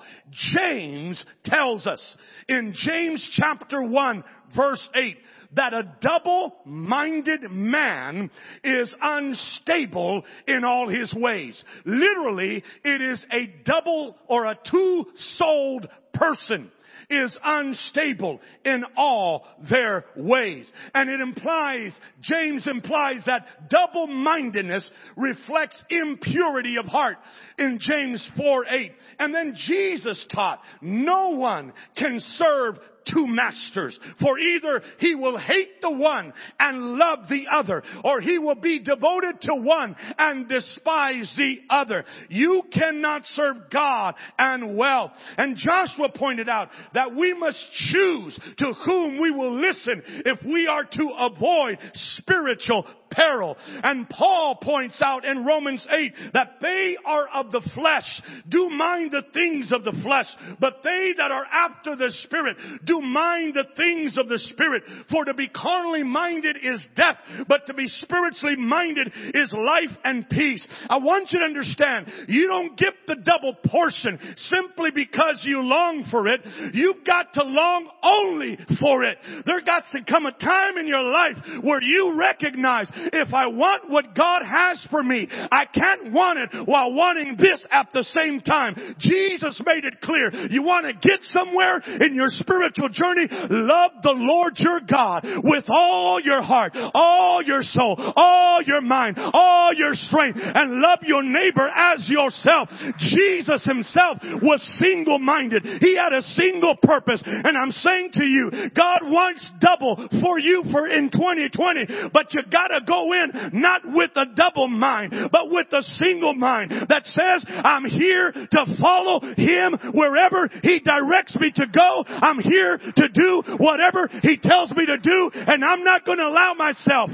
James 0.54 1.24
tells 1.46 1.88
us 1.88 2.04
in 2.50 2.74
James 2.76 3.30
chapter 3.34 3.82
1 3.82 4.24
verse 4.56 4.90
8 4.94 5.18
that 5.56 5.74
a 5.74 5.96
double-minded 6.02 7.52
man 7.52 8.32
is 8.64 8.94
unstable 9.02 10.24
in 10.48 10.64
all 10.64 10.88
his 10.88 11.14
ways. 11.14 11.62
Literally, 11.86 12.64
it 12.84 13.02
is 13.02 13.26
a 13.32 13.48
double 13.66 14.16
or 14.28 14.46
a 14.46 14.58
two-souled 14.70 15.88
person 16.14 16.72
is 17.12 17.38
unstable 17.44 18.40
in 18.64 18.84
all 18.96 19.46
their 19.70 20.06
ways. 20.16 20.72
And 20.96 21.10
it 21.10 21.20
implies, 21.20 21.94
James 22.22 22.68
implies 22.68 23.24
that 23.26 23.46
double-mindedness 23.70 24.90
reflects 25.18 25.84
impurity 25.90 26.78
of 26.78 26.86
heart 26.86 27.18
in 27.60 27.80
James 27.82 28.28
4 28.38 28.66
8. 28.68 28.92
And 29.20 29.36
then 29.36 29.56
Jesus 29.68 30.26
taught, 30.34 30.62
no 30.82 31.32
one 31.32 31.74
can 31.98 32.22
serve 32.36 32.80
two 33.06 33.28
masters. 33.28 33.98
For 34.20 34.40
either 34.40 34.82
he 35.00 35.16
will 35.16 35.38
hate 35.38 35.82
the 35.82 35.92
one 35.92 36.34
and 36.60 36.96
love 36.96 37.28
the 37.30 37.46
other, 37.54 37.84
or 38.04 38.22
he 38.22 38.38
will 38.38 38.56
be 38.56 38.80
devoted 38.80 39.42
to 39.42 39.56
one 39.56 39.96
and 40.18 40.48
despise 40.48 41.34
the 41.38 41.58
other. 41.70 42.06
You 42.30 42.64
cannot 42.72 43.26
serve 43.28 43.70
God 43.72 44.16
and 44.38 44.76
wealth. 44.78 45.12
And 45.38 45.58
Joshua 45.58 46.10
pointed 46.10 46.50
out 46.50 46.70
that 46.94 47.16
we 47.16 47.34
must 47.34 47.64
choose 47.92 48.40
to 48.58 48.74
whom 48.86 49.20
we 49.20 49.32
will 49.32 49.60
listen 49.60 50.02
if 50.26 50.44
we 50.44 50.68
are 50.68 50.84
to 50.84 51.10
avoid 51.20 51.78
spiritual 51.94 52.86
peril. 53.12 53.58
And 53.84 54.10
Paul 54.10 54.58
points 54.62 55.02
out 55.02 55.26
in 55.26 55.46
Romans 55.46 55.86
8 55.90 56.14
that 56.34 56.58
they 56.62 56.98
are 57.06 57.28
of 57.34 57.52
the 57.52 57.62
flesh, 57.76 58.22
do 58.48 58.70
mind 58.70 59.12
the 59.12 59.24
things 59.34 59.72
of 59.72 59.84
the 59.84 59.98
flesh, 60.04 60.28
but 60.60 60.82
they 60.84 61.14
that 61.18 61.32
are 61.32 61.46
after 61.46 61.96
the 61.96 62.12
Spirit 62.24 62.58
do 62.86 63.02
mind 63.02 63.54
the 63.54 63.66
things 63.76 64.18
of 64.18 64.28
the 64.28 64.40
Spirit. 64.40 64.84
For 65.10 65.26
to 65.26 65.34
be 65.34 65.48
carnally 65.48 66.04
minded 66.04 66.58
is 66.62 66.82
death, 66.96 67.18
but 67.48 67.68
to 67.68 67.74
be 67.74 67.88
spiritually 67.88 68.56
minded 68.58 69.12
is 69.34 69.54
life 69.54 69.96
and 70.04 70.28
peace. 70.30 70.66
I 70.90 70.98
want 70.98 71.32
you 71.32 71.40
to 71.40 71.46
understand, 71.46 72.08
you 72.28 72.48
don't 72.48 72.78
get 72.78 72.94
the 73.08 73.16
double 73.24 73.56
portion 73.66 74.20
simply 74.38 74.92
because 74.92 75.42
you 75.44 75.62
long 75.62 76.06
for 76.10 76.28
it. 76.28 76.42
You've 76.74 77.04
got 77.06 77.34
to 77.34 77.44
long 77.44 77.90
only 78.04 78.58
for 78.80 79.04
it. 79.04 79.18
There 79.46 79.62
got 79.62 79.84
to 79.92 80.04
come 80.04 80.26
a 80.26 80.32
time 80.32 80.78
in 80.78 80.88
your 80.88 81.04
life 81.04 81.64
where 81.64 81.82
you 81.82 82.16
recognize 82.18 82.92
if 83.14 83.34
I 83.34 83.48
want 83.48 83.90
what 83.90 84.16
God 84.16 84.44
has 84.44 84.86
for 84.90 85.04
me, 85.04 85.28
I 85.52 85.66
can't 85.66 86.12
want 86.14 86.40
it 86.40 86.68
while 86.68 86.94
wanting 86.94 87.38
this 87.38 87.64
at 87.72 87.88
the 87.94 88.04
same 88.16 88.42
time. 88.42 88.76
Jesus 89.00 89.60
made 89.66 89.86
it 89.86 90.02
clear. 90.02 90.48
You 90.50 90.64
want 90.64 90.86
to 90.86 90.94
get 90.94 91.22
somewhere 91.24 91.82
in 92.02 92.16
your 92.16 92.30
spiritual 92.30 92.90
journey? 92.90 93.28
Love 93.50 93.92
the 94.04 94.14
Lord 94.16 94.54
your 94.58 94.80
God 94.82 95.26
with 95.44 95.66
all 95.70 96.20
your 96.20 96.42
heart, 96.42 96.74
all 96.94 97.42
your 97.44 97.64
soul, 97.64 97.96
all 98.16 98.62
your 98.64 98.82
mind, 98.82 99.18
all 99.18 99.72
your 99.76 99.94
strength, 99.94 100.40
and 100.42 100.82
love 100.82 101.00
your 101.04 101.24
neighbor 101.24 101.68
as 101.68 102.08
yourself. 102.08 102.70
Jesus 102.98 103.64
himself 103.66 104.18
was 104.42 104.62
single-minded. 104.82 105.80
He 105.82 105.96
had 105.96 106.14
a 106.14 106.22
single 106.36 106.76
purpose. 106.82 107.22
And 107.26 107.58
I'm 107.58 107.72
saying 107.72 108.12
to 108.14 108.26
you, 108.26 108.52
God 108.76 109.00
wants 109.04 109.50
double 109.60 109.96
for 110.22 110.40
you 110.40 110.64
for 110.72 110.88
in 110.88 111.10
2020, 111.10 112.10
but 112.14 112.34
you 112.34 112.42
gotta 112.52 112.82
go 112.86 112.91
in 112.92 113.62
not 113.62 113.82
with 113.86 114.12
a 114.16 114.26
double 114.36 114.68
mind, 114.68 115.14
but 115.32 115.50
with 115.50 115.68
a 115.72 115.84
single 116.04 116.34
mind 116.34 116.72
that 116.90 117.06
says, 117.06 117.46
I'm 117.48 117.86
here 117.86 118.32
to 118.32 118.66
follow 118.80 119.22
Him 119.36 119.78
wherever 119.94 120.50
He 120.64 120.80
directs 120.80 121.36
me 121.36 121.52
to 121.56 121.66
go. 121.68 122.04
I'm 122.08 122.40
here 122.40 122.78
to 122.78 123.10
do 123.10 123.44
whatever 123.58 124.10
He 124.22 124.38
tells 124.38 124.72
me 124.72 124.86
to 124.86 124.98
do, 124.98 125.32
and 125.34 125.64
I'm 125.64 125.84
not 125.84 126.06
going 126.06 126.20
to 126.20 126.26
allow 126.26 126.54
myself 126.54 127.10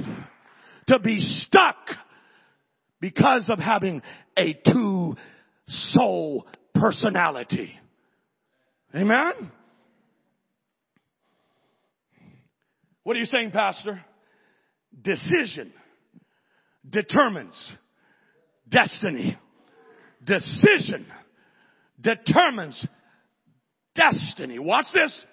to 0.88 1.00
be 1.00 1.19
stuck 1.19 1.77
because 3.00 3.50
of 3.50 3.60
having 3.60 4.01
a 4.38 4.53
two 4.72 5.15
soul 5.67 6.48
personality. 6.74 7.77
Amen? 8.96 9.51
What 13.03 13.15
are 13.15 13.19
you 13.19 13.25
saying, 13.25 13.51
Pastor? 13.51 14.03
Decision 15.01 15.72
determines 16.89 17.56
destiny. 18.70 19.38
Decision 20.24 21.06
determines 22.00 22.86
destiny. 23.96 24.60
Watch 24.60 24.88
this. 24.94 25.25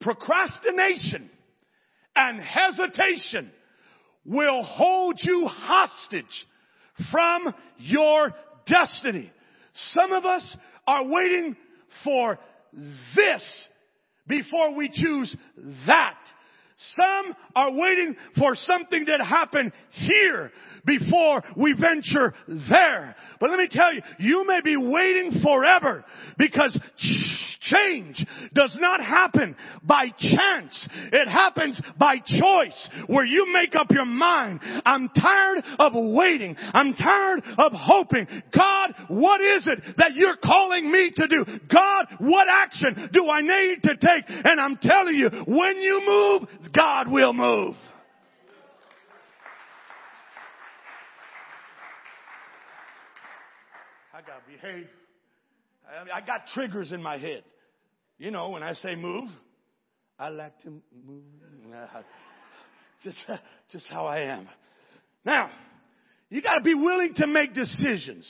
Procrastination 0.00 1.30
and 2.16 2.40
hesitation 2.42 3.50
will 4.24 4.62
hold 4.62 5.18
you 5.22 5.46
hostage 5.46 6.46
from 7.10 7.54
your 7.78 8.32
destiny. 8.66 9.30
Some 9.94 10.12
of 10.12 10.24
us 10.24 10.56
are 10.86 11.04
waiting 11.04 11.56
for 12.04 12.38
this 13.16 13.66
before 14.26 14.74
we 14.74 14.88
choose 14.92 15.34
that. 15.86 16.18
Some 16.96 17.34
are 17.54 17.72
waiting 17.72 18.16
for 18.38 18.54
something 18.56 19.04
that 19.06 19.24
happened 19.24 19.72
here 19.90 20.52
before 20.84 21.42
we 21.56 21.74
venture 21.74 22.34
there. 22.46 23.14
But 23.40 23.50
let 23.50 23.58
me 23.58 23.68
tell 23.70 23.94
you, 23.94 24.02
you 24.18 24.46
may 24.46 24.60
be 24.60 24.76
waiting 24.76 25.40
forever 25.42 26.04
because 26.38 26.78
change 27.62 28.24
does 28.52 28.76
not 28.80 29.00
happen 29.00 29.56
by 29.82 30.06
chance. 30.18 30.88
It 31.12 31.28
happens 31.28 31.80
by 31.98 32.16
choice 32.18 32.90
where 33.06 33.24
you 33.24 33.52
make 33.52 33.74
up 33.74 33.90
your 33.90 34.04
mind. 34.04 34.60
I'm 34.84 35.08
tired 35.10 35.64
of 35.78 35.92
waiting. 35.94 36.56
I'm 36.72 36.94
tired 36.94 37.42
of 37.58 37.72
hoping. 37.72 38.26
God, 38.54 38.94
what 39.08 39.40
is 39.40 39.66
it 39.66 39.96
that 39.98 40.14
you're 40.14 40.36
calling 40.36 40.90
me 40.90 41.12
to 41.16 41.26
do? 41.26 41.44
God, 41.72 42.06
what 42.18 42.48
action 42.48 43.10
do 43.12 43.28
I 43.28 43.40
need 43.40 43.82
to 43.84 43.96
take? 43.96 44.24
And 44.28 44.60
I'm 44.60 44.76
telling 44.76 45.14
you, 45.14 45.28
when 45.46 45.76
you 45.78 46.02
move, 46.06 46.48
God 46.72 47.10
will 47.10 47.32
move. 47.32 47.76
I 54.14 54.20
gotta 54.20 54.42
behave. 54.46 55.01
I 56.14 56.20
got 56.20 56.46
triggers 56.54 56.92
in 56.92 57.02
my 57.02 57.18
head. 57.18 57.42
You 58.18 58.30
know, 58.30 58.50
when 58.50 58.62
I 58.62 58.72
say 58.74 58.94
move, 58.94 59.28
I 60.18 60.28
like 60.28 60.58
to 60.62 60.80
move. 61.06 61.22
Just, 63.02 63.18
just 63.72 63.86
how 63.88 64.06
I 64.06 64.20
am. 64.20 64.48
Now, 65.24 65.50
you 66.30 66.40
gotta 66.40 66.62
be 66.62 66.74
willing 66.74 67.14
to 67.16 67.26
make 67.26 67.52
decisions. 67.52 68.24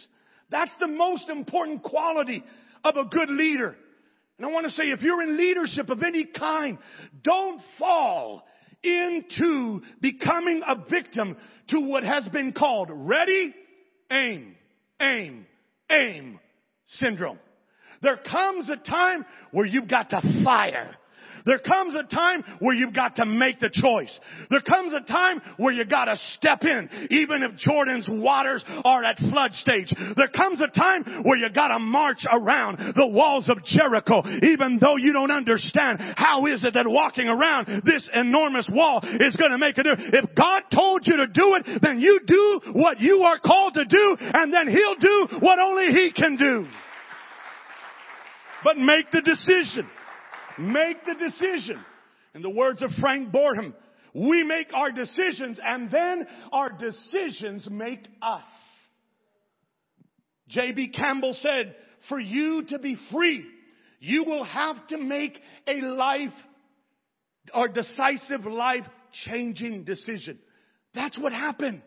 That's 0.50 0.70
the 0.80 0.86
most 0.86 1.28
important 1.28 1.82
quality 1.82 2.42
of 2.82 2.96
a 2.96 3.04
good 3.04 3.28
leader. 3.28 3.76
And 4.38 4.46
I 4.46 4.50
want 4.50 4.64
to 4.64 4.72
say, 4.72 4.84
if 4.84 5.02
you're 5.02 5.20
in 5.20 5.36
leadership 5.36 5.90
of 5.90 6.02
any 6.02 6.24
kind, 6.24 6.78
don't 7.22 7.60
fall 7.78 8.46
into 8.82 9.82
becoming 10.00 10.62
a 10.66 10.76
victim 10.88 11.36
to 11.68 11.80
what 11.80 12.02
has 12.02 12.26
been 12.28 12.52
called 12.52 12.88
ready, 12.90 13.54
aim, 14.10 14.56
aim, 15.02 15.46
aim 15.90 16.40
syndrome. 16.88 17.38
There 18.02 18.16
comes 18.16 18.68
a 18.68 18.76
time 18.76 19.24
where 19.52 19.66
you've 19.66 19.88
got 19.88 20.10
to 20.10 20.20
fire. 20.44 20.96
There 21.44 21.58
comes 21.58 21.94
a 21.94 22.04
time 22.04 22.44
where 22.60 22.74
you've 22.74 22.94
got 22.94 23.16
to 23.16 23.26
make 23.26 23.60
the 23.60 23.70
choice. 23.70 24.16
There 24.50 24.60
comes 24.60 24.92
a 24.92 25.00
time 25.00 25.40
where 25.56 25.72
you 25.72 25.84
gotta 25.84 26.16
step 26.36 26.62
in, 26.62 26.88
even 27.10 27.42
if 27.42 27.56
Jordan's 27.56 28.08
waters 28.08 28.64
are 28.84 29.04
at 29.04 29.18
flood 29.18 29.52
stage. 29.54 29.92
There 30.16 30.28
comes 30.28 30.60
a 30.60 30.68
time 30.68 31.24
where 31.24 31.36
you 31.36 31.48
gotta 31.54 31.78
march 31.78 32.24
around 32.30 32.94
the 32.94 33.06
walls 33.06 33.50
of 33.50 33.64
Jericho, 33.64 34.22
even 34.42 34.78
though 34.80 34.96
you 34.96 35.12
don't 35.12 35.30
understand 35.30 35.98
how 36.16 36.46
is 36.46 36.62
it 36.64 36.74
that 36.74 36.86
walking 36.86 37.28
around 37.28 37.82
this 37.84 38.08
enormous 38.14 38.68
wall 38.72 39.00
is 39.02 39.34
gonna 39.36 39.58
make 39.58 39.78
a 39.78 39.82
difference. 39.82 40.10
If 40.12 40.34
God 40.34 40.62
told 40.72 41.06
you 41.06 41.16
to 41.16 41.26
do 41.26 41.56
it, 41.56 41.82
then 41.82 42.00
you 42.00 42.20
do 42.26 42.60
what 42.72 43.00
you 43.00 43.22
are 43.22 43.38
called 43.38 43.74
to 43.74 43.84
do, 43.84 44.16
and 44.20 44.52
then 44.52 44.68
He'll 44.68 44.96
do 44.96 45.28
what 45.40 45.58
only 45.58 45.92
He 45.92 46.12
can 46.12 46.36
do. 46.36 46.66
But 48.64 48.78
make 48.78 49.10
the 49.10 49.22
decision. 49.22 49.88
Make 50.58 51.04
the 51.04 51.14
decision. 51.14 51.84
In 52.34 52.42
the 52.42 52.50
words 52.50 52.82
of 52.82 52.90
Frank 53.00 53.32
Boreham, 53.32 53.74
we 54.14 54.42
make 54.42 54.72
our 54.72 54.90
decisions 54.90 55.58
and 55.62 55.90
then 55.90 56.26
our 56.52 56.70
decisions 56.70 57.68
make 57.70 58.00
us. 58.20 58.44
J.B. 60.48 60.88
Campbell 60.88 61.34
said, 61.40 61.74
for 62.08 62.20
you 62.20 62.64
to 62.64 62.78
be 62.78 62.96
free, 63.10 63.44
you 64.00 64.24
will 64.24 64.44
have 64.44 64.86
to 64.88 64.98
make 64.98 65.38
a 65.66 65.80
life 65.80 66.34
or 67.54 67.68
decisive 67.68 68.44
life 68.44 68.84
changing 69.24 69.84
decision. 69.84 70.38
That's 70.94 71.16
what 71.16 71.32
happened 71.32 71.82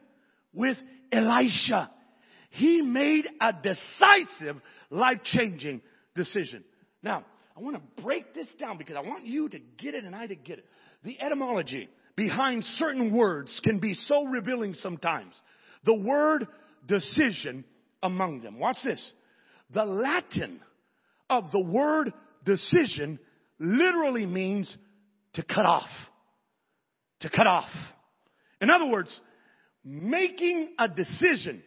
with 0.54 0.78
Elisha. 1.12 1.92
he 2.52 2.82
made 2.82 3.28
a 3.42 3.52
decisive, 3.54 4.62
life-changing 4.90 5.82
decision. 6.16 6.64
Now, 7.04 7.26
I 7.56 7.62
want 7.62 7.76
to 7.76 8.02
break 8.02 8.34
this 8.34 8.48
down 8.60 8.78
because 8.78 8.96
I 8.96 9.02
want 9.02 9.26
you 9.26 9.48
to 9.50 9.60
get 9.78 9.94
it 9.94 10.04
and 10.04 10.16
I 10.16 10.28
to 10.28 10.36
get 10.36 10.60
it. 10.60 10.66
The 11.04 11.22
etymology 11.22 11.90
behind 12.16 12.64
certain 12.78 13.14
words 13.16 13.60
can 13.64 13.80
be 13.80 13.94
so 13.94 14.26
revealing 14.26 14.74
sometimes. 14.74 15.34
The 15.86 15.94
word 15.94 16.48
decision 16.88 17.64
among 18.02 18.42
them. 18.42 18.60
Watch 18.60 18.78
this. 18.84 19.02
The 19.74 19.86
Latin 19.86 20.60
of 21.30 21.52
the 21.52 21.60
word 21.60 22.14
decision 22.44 23.20
literally 23.60 24.26
means 24.26 24.76
to 25.34 25.44
cut 25.44 25.66
off. 25.66 25.90
To 27.22 27.30
cut 27.30 27.48
off. 27.48 27.70
In 28.62 28.70
other 28.70 28.86
words, 28.86 29.20
making 29.84 30.74
a 30.80 30.88
decision 30.88 31.62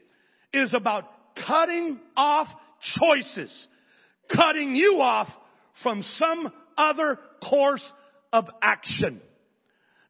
is 0.53 0.73
about 0.75 1.05
cutting 1.47 2.01
off 2.17 2.49
choices, 2.99 3.69
cutting 4.35 4.75
you 4.75 5.01
off 5.01 5.29
from 5.83 6.03
some 6.03 6.53
other 6.77 7.19
course 7.49 7.93
of 8.33 8.47
action. 8.63 9.21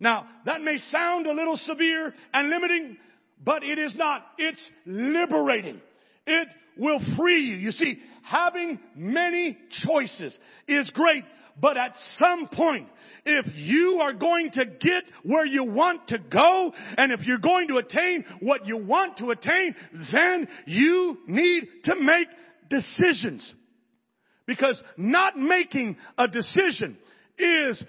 Now, 0.01 0.27
that 0.47 0.61
may 0.61 0.79
sound 0.91 1.27
a 1.27 1.33
little 1.33 1.57
severe 1.57 2.15
and 2.33 2.51
limiting, 2.51 2.97
but 3.45 3.63
it 3.65 3.79
is 3.79 3.95
not. 3.97 4.25
It's 4.39 4.61
liberating. 4.87 5.81
It 6.27 6.49
will 6.77 7.01
free 7.17 7.43
you. 7.43 7.57
You 7.57 7.73
see, 7.73 7.99
having 8.23 8.79
many 8.95 9.59
choices 9.85 10.37
is 10.69 10.89
great, 10.91 11.25
but 11.61 11.77
at 11.77 11.95
some 12.17 12.49
point, 12.49 12.89
if 13.25 13.47
you 13.57 14.01
are 14.01 14.13
going 14.13 14.53
to 14.53 14.65
get 14.65 15.03
where 15.25 15.45
you 15.45 15.65
want 15.65 16.09
to 16.09 16.19
go, 16.19 16.73
and 16.97 17.13
if 17.13 17.27
you're 17.27 17.39
going 17.39 17.69
to 17.69 17.79
attain 17.79 18.25
what 18.41 18.67
you 18.67 18.77
want 18.77 19.19
to 19.19 19.31
attain, 19.31 19.75
then 20.13 20.49
you 20.67 21.19
need 21.27 21.65
to 21.85 21.95
make 21.97 22.29
decisions. 22.71 23.55
Because 24.49 24.83
not 24.97 25.37
making 25.37 25.99
a 26.17 26.27
decision 26.27 26.97
is 27.39 27.85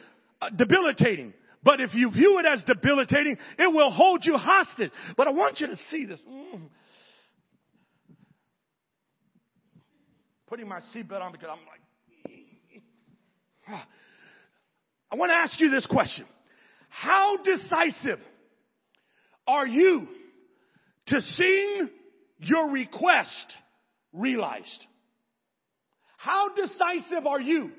debilitating. 0.58 1.34
But 1.64 1.80
if 1.80 1.94
you 1.94 2.12
view 2.12 2.38
it 2.40 2.46
as 2.46 2.62
debilitating, 2.66 3.38
it 3.58 3.74
will 3.74 3.90
hold 3.90 4.26
you 4.26 4.36
hostage. 4.36 4.92
But 5.16 5.28
I 5.28 5.32
want 5.32 5.62
you 5.62 5.68
to 5.68 5.78
see 5.90 6.06
this. 6.06 6.20
Mm. 6.30 6.64
Putting 10.48 10.68
my 10.68 10.82
seatbelt 10.94 11.22
on 11.22 11.32
because 11.32 11.48
I'm 11.50 11.66
like, 11.66 11.80
I 15.12 15.16
want 15.16 15.32
to 15.32 15.38
ask 15.38 15.58
you 15.62 15.70
this 15.70 15.86
question. 15.86 16.26
How 16.90 17.38
decisive 17.38 18.20
are 19.48 19.66
you 19.66 20.10
to 21.08 21.22
seeing 21.22 21.90
your 22.40 22.70
request 22.70 23.54
realized? 24.12 24.86
How 26.20 26.50
decisive 26.54 27.26
are 27.26 27.40
you 27.40 27.72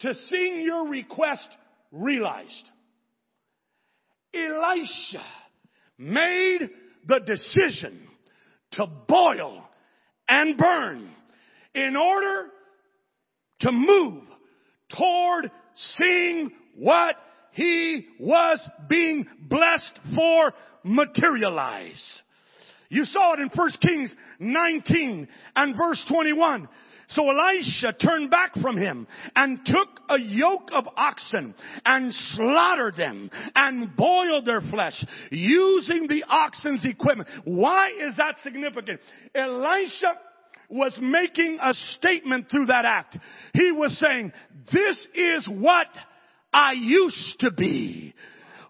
to 0.00 0.14
seeing 0.30 0.62
your 0.62 0.88
request 0.88 1.46
realized? 1.92 2.70
Elisha 4.32 5.22
made 5.98 6.70
the 7.06 7.20
decision 7.20 8.00
to 8.72 8.86
boil 9.06 9.62
and 10.26 10.56
burn 10.56 11.10
in 11.74 11.96
order 11.96 12.46
to 13.60 13.72
move 13.72 14.22
toward 14.96 15.50
seeing 15.98 16.52
what 16.76 17.16
he 17.52 18.06
was 18.18 18.58
being 18.88 19.26
blessed 19.50 20.00
for 20.14 20.54
materialize. 20.82 22.22
You 22.88 23.04
saw 23.04 23.34
it 23.34 23.40
in 23.40 23.50
1 23.54 23.70
Kings 23.82 24.14
19 24.40 25.28
and 25.56 25.76
verse 25.76 26.02
21. 26.08 26.68
So 27.08 27.30
Elisha 27.30 27.92
turned 27.92 28.30
back 28.30 28.54
from 28.60 28.76
him 28.76 29.06
and 29.34 29.60
took 29.64 29.88
a 30.08 30.18
yoke 30.18 30.70
of 30.72 30.88
oxen 30.96 31.54
and 31.84 32.12
slaughtered 32.34 32.96
them 32.96 33.30
and 33.54 33.94
boiled 33.96 34.44
their 34.44 34.60
flesh 34.60 35.04
using 35.30 36.08
the 36.08 36.24
oxen's 36.28 36.84
equipment. 36.84 37.28
Why 37.44 37.90
is 37.90 38.16
that 38.16 38.36
significant? 38.42 39.00
Elisha 39.34 40.14
was 40.68 40.98
making 41.00 41.58
a 41.62 41.74
statement 41.96 42.50
through 42.50 42.66
that 42.66 42.84
act. 42.84 43.16
He 43.54 43.70
was 43.70 43.96
saying, 43.98 44.32
this 44.72 45.06
is 45.14 45.46
what 45.46 45.86
I 46.52 46.72
used 46.72 47.40
to 47.40 47.52
be 47.52 48.14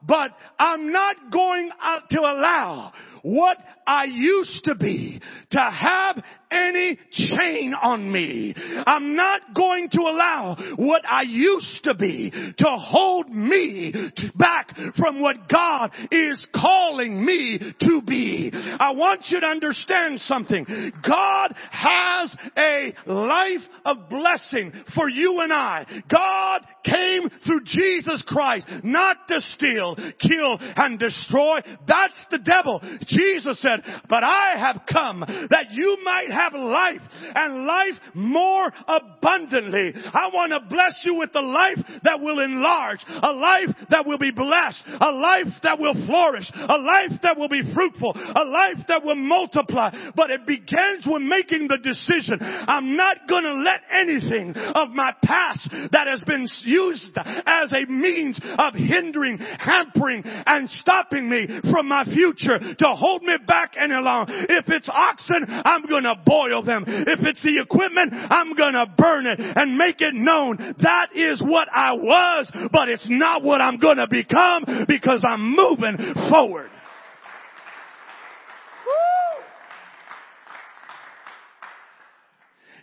but 0.06 0.30
I'm 0.58 0.92
not 0.92 1.16
going 1.32 1.70
to 2.10 2.20
allow 2.20 2.92
what 3.22 3.56
I 3.86 4.04
used 4.04 4.64
to 4.64 4.74
be 4.74 5.20
to 5.50 5.58
have 5.58 6.22
any 6.50 6.98
chain 7.12 7.74
on 7.74 8.10
me. 8.10 8.54
I'm 8.86 9.16
not 9.16 9.54
going 9.54 9.88
to 9.90 10.00
allow 10.00 10.56
what 10.76 11.02
I 11.08 11.22
used 11.22 11.84
to 11.84 11.94
be 11.94 12.30
to 12.30 12.66
hold 12.66 13.28
me 13.28 13.92
back 14.36 14.76
from 14.96 15.20
what 15.20 15.48
God 15.48 15.90
is 16.10 16.44
calling 16.54 17.24
me 17.24 17.58
to 17.80 18.02
be. 18.02 18.50
I 18.52 18.92
want 18.92 19.22
you 19.28 19.40
to 19.40 19.46
understand 19.46 20.20
something. 20.22 20.64
God 21.06 21.54
has 21.70 22.36
a 22.56 22.94
life 23.06 23.60
of 23.84 24.08
blessing 24.08 24.72
for 24.94 25.08
you 25.08 25.40
and 25.40 25.52
I. 25.52 25.86
God 26.10 26.62
came 26.84 27.28
through 27.44 27.64
Jesus 27.64 28.22
Christ 28.26 28.66
not 28.82 29.16
to 29.28 29.40
steal, 29.54 29.96
kill, 29.96 30.58
and 30.76 30.98
destroy. 30.98 31.58
That's 31.86 32.18
the 32.30 32.38
devil. 32.38 32.80
Jesus 33.06 33.60
said, 33.60 33.82
but 34.08 34.22
I 34.22 34.54
have 34.58 34.82
come 34.90 35.20
that 35.20 35.70
you 35.70 35.98
might 36.04 36.30
have 36.30 36.54
life 36.54 37.00
and 37.34 37.66
life 37.66 37.94
more 38.14 38.72
abundantly. 38.86 39.92
I 40.12 40.30
want 40.32 40.52
to 40.52 40.68
bless 40.68 40.94
you 41.04 41.14
with 41.14 41.32
the 41.32 41.40
life 41.40 41.78
that 42.04 42.20
will 42.20 42.40
enlarge, 42.40 43.00
a 43.08 43.32
life 43.32 43.74
that 43.90 44.06
will 44.06 44.18
be 44.18 44.30
blessed, 44.30 44.82
a 45.00 45.12
life 45.12 45.52
that 45.62 45.78
will 45.78 45.94
flourish, 46.06 46.50
a 46.54 46.78
life 46.78 47.20
that 47.22 47.38
will 47.38 47.48
be 47.48 47.62
fruitful, 47.74 48.12
a 48.14 48.44
life 48.44 48.84
that 48.88 49.04
will 49.04 49.16
multiply. 49.16 49.90
But 50.14 50.30
it 50.30 50.46
begins 50.46 51.06
with 51.06 51.22
making 51.22 51.68
the 51.68 51.78
decision. 51.82 52.38
I'm 52.40 52.96
not 52.96 53.28
going 53.28 53.44
to 53.44 53.54
let 53.54 53.80
anything 53.92 54.54
of 54.56 54.90
my 54.90 55.12
past 55.22 55.68
that 55.92 56.06
has 56.06 56.20
been 56.22 56.48
used 56.64 57.16
as 57.46 57.72
a 57.72 57.90
means 57.90 58.38
of 58.58 58.74
hindering, 58.74 59.38
hampering, 59.38 60.22
and 60.24 60.68
stopping 60.70 61.28
me 61.28 61.46
from 61.70 61.88
my 61.88 62.04
future 62.04 62.58
hold 62.96 63.22
me 63.22 63.34
back 63.46 63.74
any 63.78 63.94
longer. 63.94 64.32
If 64.48 64.68
it's 64.68 64.88
oxen, 64.88 65.44
I'm 65.48 65.86
going 65.86 66.04
to 66.04 66.16
boil 66.24 66.62
them. 66.62 66.84
If 66.86 67.20
it's 67.22 67.42
the 67.42 67.60
equipment, 67.62 68.12
I'm 68.12 68.54
going 68.54 68.74
to 68.74 68.86
burn 68.96 69.26
it 69.26 69.38
and 69.40 69.76
make 69.76 70.00
it 70.00 70.14
known 70.14 70.56
that 70.78 71.08
is 71.14 71.40
what 71.42 71.68
I 71.72 71.92
was, 71.92 72.50
but 72.72 72.88
it's 72.88 73.06
not 73.08 73.42
what 73.42 73.60
I'm 73.60 73.78
going 73.78 73.98
to 73.98 74.08
become 74.08 74.86
because 74.88 75.24
I'm 75.26 75.54
moving 75.54 75.96
forward. 76.30 76.70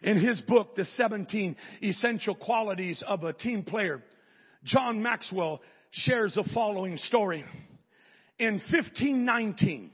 In 0.04 0.20
his 0.20 0.42
book, 0.42 0.76
The 0.76 0.86
17 0.98 1.56
Essential 1.82 2.36
Qualities 2.36 3.02
of 3.08 3.24
a 3.24 3.32
Team 3.32 3.64
Player, 3.64 4.04
John 4.66 5.02
Maxwell 5.02 5.62
shares 5.92 6.36
the 6.36 6.44
following 6.54 6.98
story. 6.98 7.46
In 8.38 8.56
1519, 8.70 9.92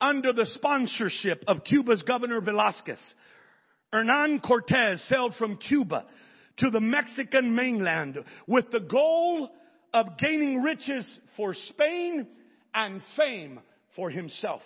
under 0.00 0.32
the 0.32 0.46
sponsorship 0.46 1.44
of 1.46 1.64
Cuba's 1.64 2.02
Governor 2.02 2.40
Velasquez, 2.40 3.00
Hernan 3.92 4.40
Cortez 4.40 5.02
sailed 5.08 5.34
from 5.36 5.56
Cuba 5.56 6.06
to 6.58 6.70
the 6.70 6.80
Mexican 6.80 7.54
mainland 7.54 8.18
with 8.46 8.70
the 8.70 8.80
goal 8.80 9.50
of 9.94 10.18
gaining 10.18 10.62
riches 10.62 11.06
for 11.36 11.54
Spain 11.54 12.26
and 12.74 13.00
fame 13.16 13.60
for 13.96 14.10
himself. 14.10 14.62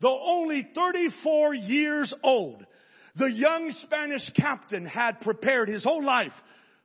Though 0.00 0.20
only 0.22 0.66
34 0.74 1.54
years 1.54 2.14
old, 2.22 2.64
the 3.16 3.30
young 3.30 3.72
Spanish 3.82 4.30
captain 4.36 4.86
had 4.86 5.20
prepared 5.20 5.68
his 5.68 5.84
whole 5.84 6.04
life 6.04 6.32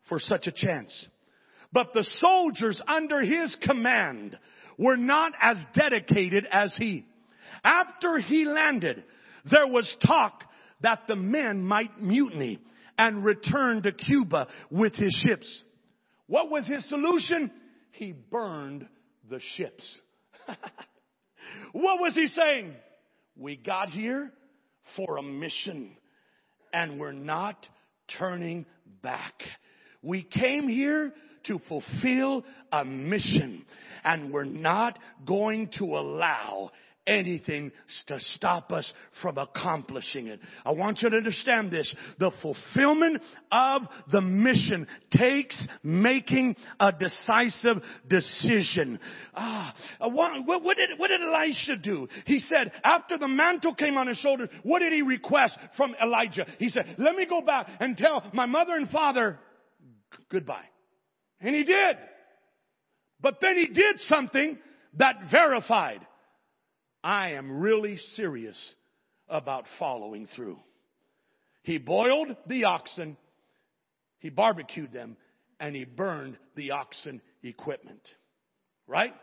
for 0.10 0.20
such 0.20 0.48
a 0.48 0.52
chance. 0.52 1.08
But 1.72 1.94
the 1.94 2.06
soldiers 2.20 2.82
under 2.88 3.22
his 3.22 3.56
command 3.62 4.38
were 4.78 4.98
not 4.98 5.34
as 5.42 5.58
dedicated 5.74 6.48
as 6.52 6.76
he. 6.78 7.06
After 7.66 8.20
he 8.20 8.46
landed, 8.46 9.04
there 9.50 9.66
was 9.68 9.94
talk 10.06 10.44
that 10.82 11.00
the 11.08 11.16
men 11.16 11.64
might 11.66 12.00
mutiny 12.00 12.60
and 12.96 13.26
return 13.26 13.82
to 13.82 13.92
Cuba 13.92 14.48
with 14.70 14.94
his 14.94 15.12
ships. 15.26 15.64
What 16.28 16.52
was 16.52 16.68
his 16.68 16.88
solution? 16.88 17.52
He 17.92 18.12
burned 18.12 18.88
the 19.30 19.40
ships. 19.56 19.84
what 21.72 22.00
was 22.00 22.14
he 22.14 22.28
saying? 22.28 22.76
We 23.36 23.56
got 23.56 23.90
here 23.90 24.32
for 24.96 25.18
a 25.18 25.24
mission 25.24 25.98
and 26.72 27.00
we're 27.00 27.14
not 27.14 27.68
turning 28.20 28.68
back. 29.02 29.34
We 30.04 30.22
came 30.22 30.68
here 30.68 31.14
to 31.46 31.60
fulfill 31.68 32.44
a 32.72 32.86
mission 32.86 33.66
and 34.04 34.32
we're 34.32 34.44
not 34.44 35.00
going 35.26 35.70
to 35.80 35.86
allow 35.86 36.72
anything 37.08 37.72
to 38.08 38.20
stop 38.36 38.72
us 38.72 38.90
from 39.22 39.38
accomplishing 39.38 40.28
it. 40.28 40.40
I 40.66 40.72
want 40.72 41.02
you 41.02 41.10
to 41.10 41.18
understand 41.18 41.72
this. 41.72 41.94
The 42.20 42.32
fulfillment 42.42 43.22
of 43.52 43.84
the 44.12 44.22
mission 44.22 44.88
takes 45.12 45.62
making 45.84 46.56
a 46.80 46.92
decisive 46.92 47.78
decision. 48.08 49.00
Ah, 49.34 49.76
what, 50.00 50.46
what, 50.46 50.78
did, 50.78 50.98
what 50.98 51.10
did 51.10 51.22
Elisha 51.22 51.78
do? 51.78 52.08
He 52.26 52.40
said, 52.40 52.72
after 52.84 53.18
the 53.18 53.28
mantle 53.28 53.76
came 53.76 53.98
on 53.98 54.08
his 54.08 54.18
shoulders, 54.18 54.50
what 54.64 54.80
did 54.80 54.94
he 54.94 55.02
request 55.02 55.58
from 55.78 55.96
Elijah? 56.02 56.46
He 56.60 56.70
said, 56.70 56.96
let 56.98 57.16
me 57.16 57.26
go 57.26 57.42
back 57.42 57.68
and 57.80 57.98
tell 57.98 58.24
my 58.34 58.46
mother 58.46 58.74
and 58.74 58.90
father 58.90 59.40
goodbye. 60.32 60.66
And 61.40 61.56
he 61.56 61.64
did. 61.64 61.98
But 63.22 63.36
then 63.42 63.56
he 63.56 63.68
did 63.68 64.00
something 64.08 64.58
that 64.98 65.16
verified 65.32 66.06
I 67.06 67.34
am 67.34 67.60
really 67.60 67.98
serious 68.16 68.58
about 69.30 69.66
following 69.78 70.28
through. 70.36 70.58
He 71.62 71.78
boiled 71.78 72.36
the 72.48 72.64
oxen, 72.64 73.16
he 74.18 74.32
barbecued 74.32 74.92
them, 74.92 75.16
and 75.60 75.76
he 75.76 75.86
burned 75.86 76.36
the 76.56 76.72
oxen 76.72 77.22
equipment. 77.44 78.02
Right? 78.88 79.14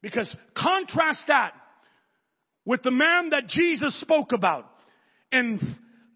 Because 0.00 0.34
contrast 0.56 1.20
that 1.28 1.52
with 2.64 2.82
the 2.82 2.90
man 2.90 3.28
that 3.30 3.46
Jesus 3.46 4.00
spoke 4.00 4.32
about 4.32 4.66
in 5.30 5.60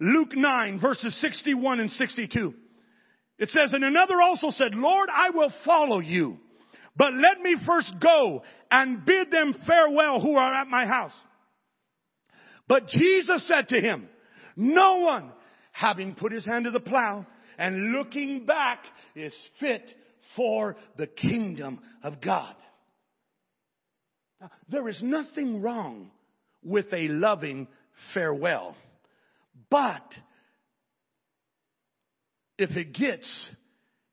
Luke 0.00 0.34
9 0.34 0.80
verses 0.80 1.14
61 1.20 1.80
and 1.80 1.90
62. 1.90 2.54
It 3.38 3.50
says, 3.50 3.74
and 3.74 3.84
another 3.84 4.22
also 4.22 4.48
said, 4.48 4.74
Lord, 4.74 5.10
I 5.12 5.28
will 5.28 5.52
follow 5.66 5.98
you. 5.98 6.38
But 6.96 7.12
let 7.14 7.40
me 7.40 7.56
first 7.66 7.92
go 8.00 8.42
and 8.70 9.04
bid 9.04 9.30
them 9.30 9.54
farewell 9.66 10.20
who 10.20 10.36
are 10.36 10.54
at 10.54 10.68
my 10.68 10.86
house. 10.86 11.12
But 12.68 12.88
Jesus 12.88 13.46
said 13.48 13.68
to 13.70 13.80
him, 13.80 14.08
no 14.56 14.98
one 15.00 15.32
having 15.72 16.14
put 16.14 16.32
his 16.32 16.44
hand 16.44 16.64
to 16.64 16.70
the 16.70 16.80
plow 16.80 17.26
and 17.58 17.92
looking 17.92 18.46
back 18.46 18.84
is 19.14 19.34
fit 19.60 19.90
for 20.36 20.76
the 20.96 21.06
kingdom 21.06 21.80
of 22.02 22.20
God. 22.20 22.54
Now, 24.40 24.50
there 24.68 24.88
is 24.88 25.00
nothing 25.02 25.62
wrong 25.62 26.10
with 26.62 26.86
a 26.92 27.08
loving 27.08 27.68
farewell, 28.12 28.76
but 29.70 30.02
if 32.58 32.70
it 32.70 32.92
gets 32.92 33.46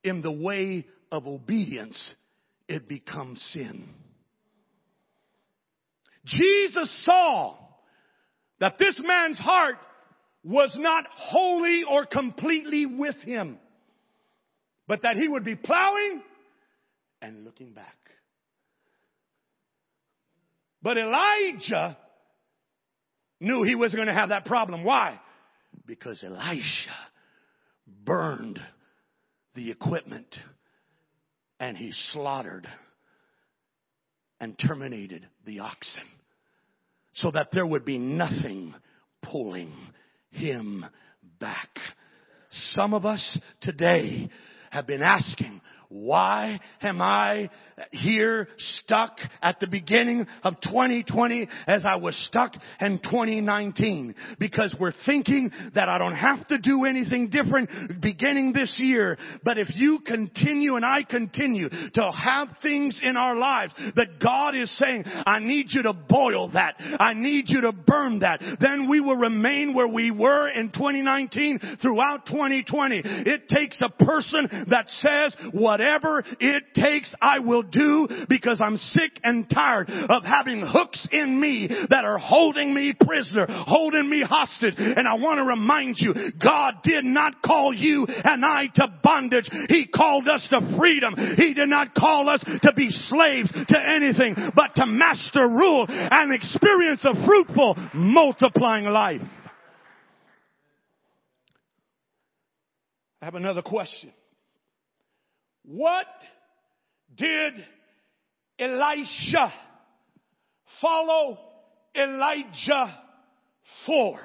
in 0.04 0.22
the 0.22 0.32
way 0.32 0.86
of 1.12 1.28
obedience, 1.28 1.98
it 2.72 2.88
becomes 2.88 3.42
sin. 3.54 3.90
Jesus 6.26 7.04
saw 7.04 7.58
that 8.62 8.78
this 8.80 8.98
man's 9.04 9.38
heart 9.38 9.76
was 10.44 10.74
not 10.78 11.06
wholly 11.14 11.84
or 11.90 12.06
completely 12.06 12.86
with 12.86 13.18
him, 13.18 13.58
but 14.88 15.02
that 15.02 15.18
he 15.18 15.28
would 15.28 15.44
be 15.44 15.56
plowing 15.56 16.22
and 17.22 17.44
looking 17.44 17.74
back. 17.74 17.98
But 20.82 20.98
Elijah 20.98 21.98
knew 23.42 23.64
he 23.64 23.76
was 23.76 23.94
going 23.94 24.08
to 24.08 24.14
have 24.14 24.30
that 24.30 24.46
problem. 24.46 24.86
Why? 24.86 25.20
Because 25.86 26.24
Elisha 26.24 26.96
burned 28.06 28.62
the 29.56 29.72
equipment 29.72 30.38
and 31.62 31.78
he 31.78 31.92
slaughtered 32.12 32.68
and 34.40 34.58
terminated 34.58 35.28
the 35.46 35.60
oxen 35.60 36.02
so 37.14 37.30
that 37.30 37.50
there 37.54 37.68
would 37.68 37.86
be 37.86 38.00
nothing 38.00 38.74
pulling 39.22 39.72
him 40.32 40.84
back. 41.40 41.70
Some 42.74 42.96
of 42.96 43.06
us 43.06 43.38
today 43.62 44.30
have 44.72 44.88
been 44.88 45.04
asking, 45.04 45.62
why 45.92 46.62
am 46.82 47.02
I 47.02 47.50
here 47.92 48.48
stuck 48.58 49.18
at 49.44 49.60
the 49.60 49.68
beginning 49.68 50.26
of 50.42 50.62
2020 50.62 51.50
as 51.68 51.84
I 51.86 51.98
was 51.98 52.16
stuck 52.28 52.54
in 52.80 53.00
2019? 53.00 54.16
Because 54.40 54.74
we're 54.80 54.94
thinking 55.06 55.52
that 55.76 55.90
I 55.90 55.98
don't 55.98 56.16
have 56.16 56.48
to 56.48 56.58
do 56.60 56.86
anything 56.86 57.30
different 57.30 58.00
beginning 58.02 58.54
this 58.54 58.74
year. 58.78 59.18
But 59.44 59.58
if 59.58 59.68
you 59.76 60.00
continue 60.00 60.78
and 60.78 60.86
I 60.86 61.04
continue 61.04 61.68
to 61.70 62.12
have 62.12 62.48
things 62.62 62.98
in 63.04 63.18
our 63.18 63.36
lives 63.36 63.74
that 63.98 64.20
God 64.20 64.56
is 64.56 64.72
saying, 64.78 65.04
I 65.06 65.40
need 65.40 65.68
you 65.72 65.84
to 65.84 65.94
boil 65.94 66.52
that. 66.54 66.76
I 66.80 67.14
need 67.14 67.50
you 67.50 67.62
to 67.62 67.74
burn 67.74 68.20
that. 68.20 68.42
Then 68.62 68.90
we 68.90 69.02
will 69.02 69.18
remain 69.18 69.74
where 69.74 69.90
we 69.90 70.10
were 70.10 70.48
in 70.48 70.72
2019 70.72 71.60
throughout 71.82 72.28
2020. 72.28 73.02
It 73.04 73.50
takes 73.50 73.82
a 73.82 73.90
person 73.90 74.68
that 74.70 74.90
says, 74.90 75.36
what 75.52 75.81
whatever 75.82 76.24
it 76.40 76.64
takes, 76.76 77.14
I 77.22 77.40
will 77.40 77.64
do 77.64 78.08
because 78.30 78.62
I'm 78.62 78.78
sick 78.78 79.12
and 79.24 79.50
tired 79.50 79.90
of 79.90 80.24
having 80.24 80.62
hooks 80.62 81.08
in 81.12 81.40
me 81.40 81.70
that 81.90 82.06
are 82.06 82.20
holding 82.20 82.74
me 82.74 82.94
prisoner, 82.94 83.48
holding 83.50 84.10
me 84.10 84.22
hostage. 84.22 84.76
And 84.78 85.08
I 85.08 85.16
want 85.16 85.40
to 85.40 85.44
remind 85.44 85.96
you, 85.98 86.14
God 86.42 86.76
did 86.84 87.04
not 87.04 87.42
call 87.44 87.74
you 87.74 88.06
and 88.08 88.46
I 88.46 88.68
to 88.76 88.88
bondage. 89.04 89.50
He 89.70 89.88
called 89.88 90.28
us 90.28 90.46
to 90.52 90.78
freedom. 90.80 91.16
He 91.38 91.54
did 91.54 91.70
not 91.70 91.96
call 91.96 92.30
us 92.30 92.44
to 92.62 92.74
be 92.74 92.90
slaves 92.90 93.52
to 93.52 93.78
anything, 93.80 94.36
but 94.56 94.76
to 94.76 94.86
master 94.86 95.48
rule 95.48 95.86
and 95.90 96.34
experience 96.34 97.04
a 97.06 97.26
fruitful, 97.26 97.76
multiplying 97.94 98.86
life. 98.86 99.22
I 103.22 103.26
have 103.26 103.36
another 103.36 103.62
question. 103.62 104.12
What 105.64 106.08
did 107.16 107.66
Elisha 108.60 109.54
follow 110.82 111.38
Elijah 111.96 112.98
for? 113.86 114.20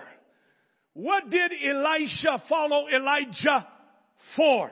What 0.95 1.29
did 1.31 1.53
Elisha 1.63 2.43
follow 2.49 2.87
Elijah 2.89 3.67
for? 4.37 4.71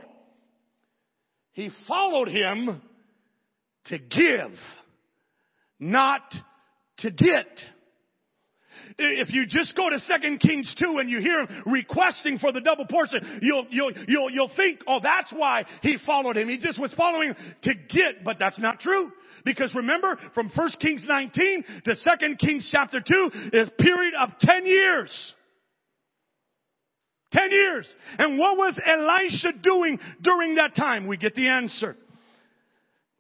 He 1.53 1.71
followed 1.87 2.29
him 2.29 2.83
to 3.87 3.99
give, 3.99 4.59
not 5.79 6.35
to 6.99 7.11
get. 7.11 7.47
If 8.97 9.33
you 9.33 9.47
just 9.47 9.75
go 9.77 9.91
to 9.91 9.99
2 9.99 10.39
Kings 10.39 10.73
2 10.79 10.99
and 10.99 11.11
you 11.11 11.21
hear 11.21 11.41
him 11.41 11.63
requesting 11.67 12.39
for 12.39 12.53
the 12.53 12.61
double 12.61 12.87
portion, 12.87 13.41
you'll, 13.43 13.67
you'll, 13.71 13.93
you'll, 14.07 14.31
you'll 14.31 14.51
think, 14.57 14.81
oh, 14.87 15.01
that's 15.03 15.33
why 15.33 15.65
he 15.83 15.97
followed 16.07 16.37
him. 16.37 16.49
He 16.49 16.59
just 16.59 16.79
was 16.79 16.93
following 16.95 17.35
to 17.63 17.75
get, 17.75 18.25
but 18.25 18.37
that's 18.39 18.59
not 18.59 18.81
true. 18.81 19.11
Because 19.45 19.75
remember, 19.75 20.19
from 20.35 20.51
1 20.55 20.69
Kings 20.81 21.05
19 21.07 21.65
to 21.85 21.95
2 21.95 22.37
Kings 22.39 22.69
chapter 22.71 23.01
2 23.01 23.31
is 23.53 23.69
a 23.69 23.83
period 23.83 24.15
of 24.15 24.31
10 24.41 24.67
years. 24.67 25.33
10 27.33 27.51
years. 27.51 27.89
And 28.19 28.39
what 28.39 28.57
was 28.57 28.79
Elisha 28.85 29.59
doing 29.61 29.99
during 30.23 30.55
that 30.55 30.77
time? 30.77 31.07
We 31.07 31.17
get 31.17 31.35
the 31.35 31.49
answer. 31.49 31.97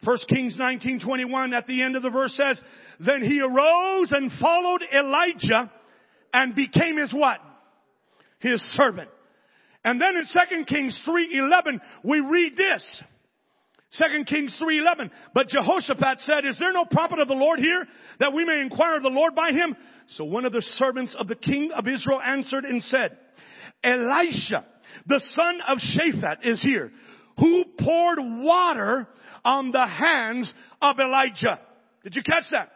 1 0.05 0.19
Kings 0.29 0.57
19:21 0.57 1.55
at 1.55 1.67
the 1.67 1.83
end 1.83 1.97
of 1.97 2.03
the 2.03 2.11
verse 2.11 2.35
says, 2.37 2.61
"Then 3.01 3.23
he 3.23 3.41
arose 3.41 4.13
and 4.13 4.31
followed 4.33 4.83
Elijah 4.93 5.73
and 6.33 6.55
became 6.55 6.99
his 6.99 7.13
what? 7.13 7.41
His 8.41 8.63
servant." 8.77 9.11
And 9.85 10.01
then 10.01 10.17
in 10.17 10.25
2 10.25 10.67
Kings 10.67 10.99
3:11 11.05 11.81
we 12.03 12.21
read 12.21 12.57
this. 12.57 13.03
2 13.93 14.25
Kings 14.27 14.57
3:11, 14.59 15.11
but 15.35 15.49
Jehoshaphat 15.49 16.21
said, 16.23 16.45
"Is 16.45 16.59
there 16.59 16.73
no 16.73 16.85
prophet 16.85 17.21
of 17.21 17.29
the 17.29 17.35
Lord 17.35 17.61
here 17.61 17.87
that 18.19 18.33
we 18.33 18.45
may 18.45 18.61
inquire 18.61 18.97
of 18.97 19.03
the 19.03 19.11
Lord 19.11 19.35
by 19.35 19.53
him?" 19.53 19.77
So 20.09 20.25
one 20.25 20.45
of 20.45 20.53
the 20.53 20.63
servants 20.63 21.15
of 21.15 21.29
the 21.29 21.37
king 21.37 21.71
of 21.73 21.87
Israel 21.87 22.21
answered 22.21 22.65
and 22.65 22.83
said, 22.83 23.17
"Elisha, 23.83 24.65
the 25.07 25.21
son 25.21 25.61
of 25.63 25.79
Shaphat 25.79 26.45
is 26.45 26.61
here, 26.61 26.93
who 27.39 27.65
poured 27.79 28.19
water 28.21 29.09
on 29.45 29.71
the 29.71 29.87
hands 29.87 30.53
of 30.81 30.99
Elijah. 30.99 31.61
Did 32.03 32.17
you 32.17 32.23
catch 32.23 32.45
that? 32.51 32.71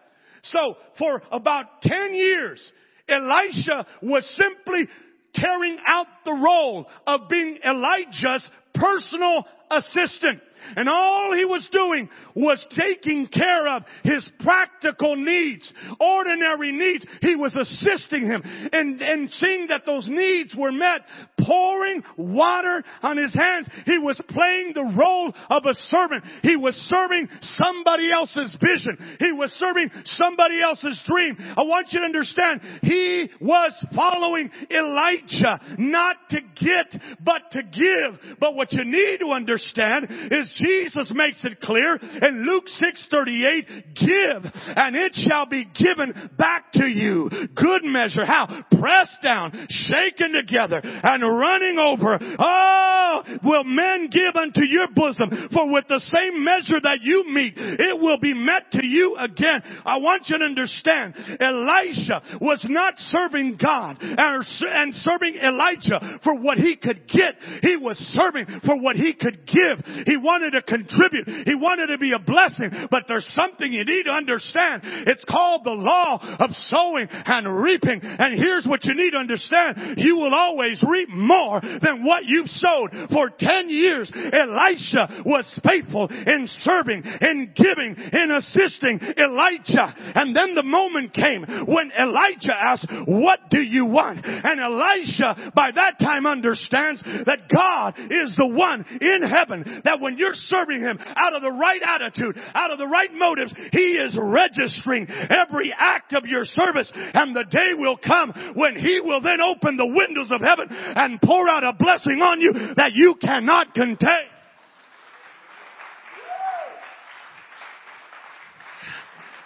So 0.44 0.76
for 0.98 1.22
about 1.31 1.83
10 1.83 2.14
years, 2.14 2.61
Elisha 3.09 3.87
was 4.02 4.28
simply 4.35 4.88
carrying 5.35 5.78
out 5.87 6.07
the 6.24 6.33
role 6.33 6.87
of 7.07 7.28
being 7.28 7.59
Elijah's 7.64 8.48
personal 8.74 9.44
assistant. 9.70 10.40
And 10.76 10.88
all 10.88 11.35
he 11.35 11.44
was 11.44 11.66
doing 11.70 12.09
was 12.35 12.64
taking 12.76 13.28
care 13.28 13.68
of 13.68 13.85
his 14.02 14.28
practical 14.40 15.16
needs, 15.16 15.72
ordinary 16.00 16.72
needs. 16.72 17.07
He 17.22 17.37
was 17.37 17.54
assisting 17.57 18.26
him 18.26 18.42
and, 18.72 19.00
and 19.00 19.31
seeing 19.31 19.68
that 19.68 19.87
those 19.87 20.09
needs 20.09 20.54
were 20.57 20.72
met, 20.72 21.02
pouring 21.48 22.02
water 22.16 22.84
on 23.02 23.16
his 23.16 23.32
hands. 23.34 23.68
He 23.87 23.98
was 23.98 24.20
playing 24.28 24.72
the 24.74 24.84
role 24.84 25.32
of 25.48 25.64
a 25.64 25.74
servant. 25.88 26.24
He 26.42 26.56
was 26.56 26.74
serving 26.74 27.28
somebody 27.42 28.12
else's 28.12 28.54
vision. 28.61 29.16
He 29.18 29.32
was 29.32 29.50
serving 29.52 29.90
somebody 30.04 30.61
else's 30.62 31.00
dream. 31.06 31.37
I 31.38 31.62
want 31.62 31.88
you 31.92 32.00
to 32.00 32.04
understand, 32.04 32.61
he 32.82 33.30
was 33.40 33.72
following 33.94 34.50
Elijah, 34.70 35.61
not 35.78 36.16
to 36.30 36.40
get, 36.40 37.00
but 37.24 37.50
to 37.52 37.62
give. 37.62 38.38
But 38.38 38.54
what 38.54 38.72
you 38.72 38.84
need 38.84 39.20
to 39.20 39.30
understand 39.32 40.06
is 40.30 40.61
Jesus 40.62 41.11
makes 41.14 41.44
it 41.44 41.61
clear 41.61 41.96
in 41.96 42.46
Luke 42.46 42.68
6:38, 42.68 43.94
give 43.94 44.52
and 44.76 44.96
it 44.96 45.14
shall 45.14 45.46
be 45.46 45.64
given 45.64 46.30
back 46.37 46.72
to 46.74 46.87
you. 46.87 47.30
Good 47.54 47.84
measure. 47.84 48.24
How? 48.24 48.46
Pressed 48.78 49.22
down, 49.22 49.52
shaken 49.68 50.32
together, 50.32 50.80
and 50.82 51.38
running 51.38 51.79
over. 51.79 52.18
Oh, 52.38 53.22
will 53.44 53.64
men 53.64 54.09
give 54.11 54.35
unto 54.35 54.64
your 54.64 54.88
bosom? 54.94 55.48
For 55.53 55.72
with 55.72 55.87
the 55.88 56.01
same 56.01 56.44
measure 56.44 56.81
that 56.83 56.98
you 57.03 57.24
mete, 57.29 57.55
it 57.57 57.98
will 57.98 58.18
be 58.20 58.35
met 58.35 58.72
to 58.72 58.85
you 58.85 59.16
again. 59.18 59.62
I 59.85 59.98
want 59.98 60.29
you 60.29 60.38
to 60.38 60.44
understand, 60.44 61.14
Elisha 61.40 62.38
was 62.40 62.64
not 62.68 62.94
serving 62.98 63.59
God 63.62 63.98
and 64.01 64.94
serving 64.94 65.37
Elijah 65.37 66.20
for 66.24 66.35
what 66.35 66.59
he 66.59 66.77
could 66.77 67.09
get. 67.09 67.37
He 67.62 67.77
was 67.77 67.96
serving 68.18 68.46
for 68.64 68.81
what 68.81 68.96
he 68.96 69.12
could 69.12 69.46
give. 69.46 69.85
He 70.07 70.16
wanted 70.16 70.53
to 70.53 70.62
contribute. 70.62 71.46
He 71.46 71.55
wanted 71.55 71.88
to 71.88 71.98
be 71.98 72.12
a 72.12 72.18
blessing. 72.18 72.70
But 72.90 73.05
there's 73.09 73.29
something 73.35 73.72
you 73.72 73.85
need 73.85 74.05
to 74.05 74.11
understand. 74.11 74.83
It's 75.07 75.24
called 75.24 75.64
the 75.64 75.70
law 75.70 76.18
of 76.38 76.51
sowing 76.66 77.09
and 77.11 77.62
reaping. 77.62 78.01
And 78.03 78.38
here's 78.38 78.66
what 78.66 78.85
you 78.85 78.94
need 78.94 79.11
to 79.11 79.18
understand. 79.18 79.98
You 79.98 80.16
will 80.16 80.35
always 80.35 80.83
reap 80.87 81.09
more 81.29 81.61
than 81.61 82.05
what 82.05 82.25
you've 82.25 82.49
sowed. 82.49 82.91
For 83.12 83.31
10 83.31 83.69
years, 83.69 84.11
Elisha 84.14 85.23
was 85.25 85.47
faithful 85.64 86.09
in 86.09 86.49
serving, 86.64 87.05
in 87.21 87.53
giving, 87.55 87.97
in 88.12 88.31
assisting 88.33 89.01
Elijah. 89.17 89.95
And 90.14 90.35
then 90.35 90.55
the 90.55 90.62
moment 90.62 91.12
came 91.12 91.45
when 91.67 91.93
Elijah 91.93 92.55
asked, 92.57 92.87
what 93.07 93.38
do 93.51 93.61
you 93.61 93.85
want? 93.85 94.25
And 94.25 94.61
Elisha 94.61 95.53
by 95.55 95.71
that 95.75 95.99
time 96.01 96.27
understands 96.27 97.03
that 97.03 97.49
God 97.53 97.95
is 97.99 98.35
the 98.37 98.47
one 98.47 98.85
in 99.01 99.29
heaven 99.29 99.83
that 99.85 100.01
when 100.01 100.19
you're 100.19 100.35
serving 100.35 100.81
Him 100.81 100.99
out 101.01 101.35
of 101.35 101.43
the 101.43 101.53
right 101.53 101.81
attitude, 101.85 102.38
out 102.55 102.71
of 102.71 102.79
the 102.79 102.87
right 102.87 103.12
motives, 103.12 103.53
He 103.73 103.99
is 103.99 104.17
registering 104.21 105.07
every 105.09 105.75
act 105.77 106.14
of 106.14 106.25
your 106.27 106.45
service 106.45 106.91
and 106.95 107.35
the 107.35 107.45
day 107.45 107.73
will 107.77 107.97
come 107.97 108.33
when 108.55 108.77
He 108.77 109.01
will 109.01 109.21
then 109.21 109.41
open 109.41 109.77
the 109.77 109.87
windows 109.87 110.31
of 110.33 110.41
heaven 110.41 110.69
and 110.71 111.08
pour 111.23 111.49
out 111.49 111.64
a 111.64 111.73
blessing 111.73 112.21
on 112.21 112.40
you 112.40 112.75
that 112.77 112.92
you 112.94 113.14
cannot 113.14 113.75
contain. 113.75 114.27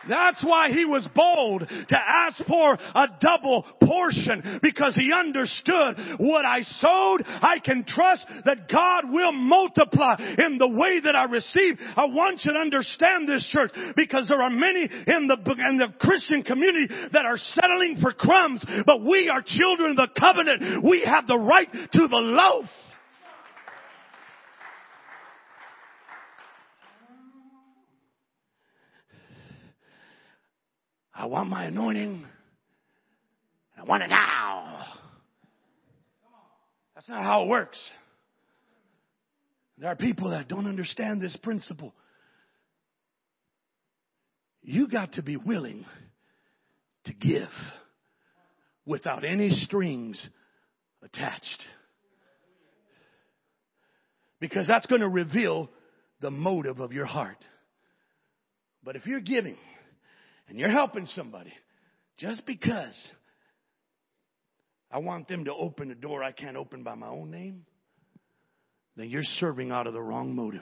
That's 0.09 0.43
why 0.45 0.71
he 0.71 0.85
was 0.85 1.07
bold 1.15 1.69
to 1.69 1.99
ask 1.99 2.45
for 2.47 2.79
a 2.95 3.07
double 3.21 3.65
portion 3.83 4.61
because 4.63 4.95
he 4.95 5.13
understood 5.13 5.97
what 6.19 6.45
I 6.45 6.63
sowed, 6.63 7.25
I 7.27 7.59
can 7.65 7.85
trust 7.85 8.25
that 8.45 8.69
God 8.69 9.13
will 9.13 9.33
multiply 9.33 10.17
in 10.39 10.59
the 10.59 10.69
way 10.69 11.01
that 11.01 11.15
I 11.15 11.25
receive. 11.25 11.79
I 11.97 12.07
want 12.07 12.41
you 12.45 12.53
to 12.53 12.59
understand 12.59 13.29
this 13.29 13.47
church 13.47 13.73
because 13.97 14.29
there 14.29 14.43
are 14.43 14.51
many 14.51 14.83
in 14.83 15.29
the, 15.29 15.37
in 15.71 15.79
the 15.79 15.93
Christian 16.01 16.43
community 16.43 16.93
that 17.13 17.25
are 17.25 17.39
settling 17.39 17.99
for 18.01 18.13
crumbs, 18.13 18.65
but 18.87 19.03
we 19.05 19.29
are 19.29 19.43
children 19.45 19.93
of 19.93 19.97
the 19.97 20.09
covenant. 20.19 20.85
We 20.85 21.03
have 21.05 21.27
the 21.27 21.39
right 21.39 21.69
to 21.73 22.09
the 22.09 22.17
loaf. 22.17 22.67
I 31.23 31.27
want 31.27 31.49
my 31.49 31.67
anointing. 31.67 32.25
I 33.79 33.85
want 33.85 34.03
it 34.03 34.11
now. 34.11 34.87
That's 36.97 37.09
not 37.09 37.23
how 37.23 37.45
it 37.45 37.49
works. 37.49 37.79
There 39.79 39.89
are 39.89 39.95
people 39.95 40.31
that 40.31 40.49
don't 40.49 40.67
understand 40.67 41.21
this 41.21 41.37
principle. 41.37 41.95
You 44.63 44.89
got 44.89 45.13
to 45.13 45.23
be 45.23 45.37
willing 45.37 45.87
to 47.05 47.13
give 47.15 47.51
without 48.85 49.25
any 49.25 49.51
strings 49.51 50.21
attached. 51.05 51.65
Because 54.41 54.67
that's 54.67 54.87
going 54.87 55.03
to 55.03 55.09
reveal 55.09 55.71
the 56.21 56.33
motive 56.33 56.81
of 56.81 56.93
your 56.93 57.07
heart. 57.07 57.39
But 58.83 58.97
if 58.97 59.07
you're 59.07 59.21
giving 59.21 59.57
and 60.53 60.61
you're 60.61 60.69
helping 60.69 61.07
somebody 61.07 61.51
just 62.19 62.45
because 62.45 62.95
I 64.91 64.99
want 64.99 65.27
them 65.27 65.47
to 65.47 65.55
open 65.55 65.91
a 65.91 65.95
door 65.95 66.23
I 66.23 66.33
can't 66.33 66.59
open 66.59 66.83
by 66.83 66.95
my 66.95 67.09
own 67.09 67.31
name, 67.31 67.65
then 68.95 69.09
you're 69.09 69.23
serving 69.41 69.71
out 69.71 69.87
of 69.87 69.95
the 69.95 70.03
wrong 70.03 70.37
motive. 70.37 70.61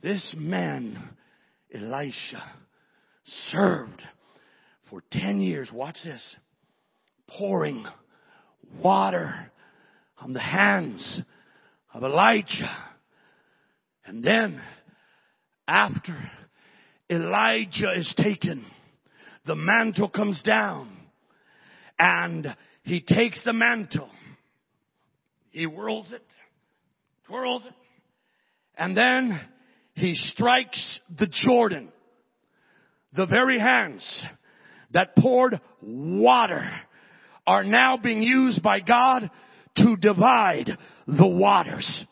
This 0.00 0.24
man, 0.36 1.02
Elisha, 1.74 2.52
served 3.50 4.00
for 4.88 5.02
10 5.10 5.40
years. 5.40 5.68
Watch 5.72 5.96
this. 6.04 6.22
Pouring 7.26 7.84
water 8.80 9.50
on 10.20 10.32
the 10.32 10.38
hands 10.38 11.20
of 11.92 12.04
Elijah. 12.04 12.76
And 14.06 14.22
then 14.22 14.62
after 15.66 16.14
Elijah 17.10 17.92
is 17.96 18.12
taken, 18.16 18.64
the 19.46 19.54
mantle 19.54 20.08
comes 20.08 20.40
down 20.42 20.90
and 21.98 22.54
he 22.82 23.00
takes 23.00 23.42
the 23.44 23.52
mantle. 23.52 24.10
He 25.50 25.64
whirls 25.64 26.10
it, 26.12 26.24
twirls 27.26 27.62
it, 27.64 27.74
and 28.76 28.96
then 28.96 29.40
he 29.94 30.14
strikes 30.14 31.00
the 31.16 31.28
Jordan. 31.46 31.90
The 33.12 33.26
very 33.26 33.60
hands 33.60 34.04
that 34.92 35.14
poured 35.16 35.60
water 35.80 36.68
are 37.46 37.64
now 37.64 37.96
being 37.96 38.22
used 38.22 38.62
by 38.62 38.80
God 38.80 39.30
to 39.76 39.96
divide 39.96 40.76
the 41.06 41.26
waters. 41.26 42.04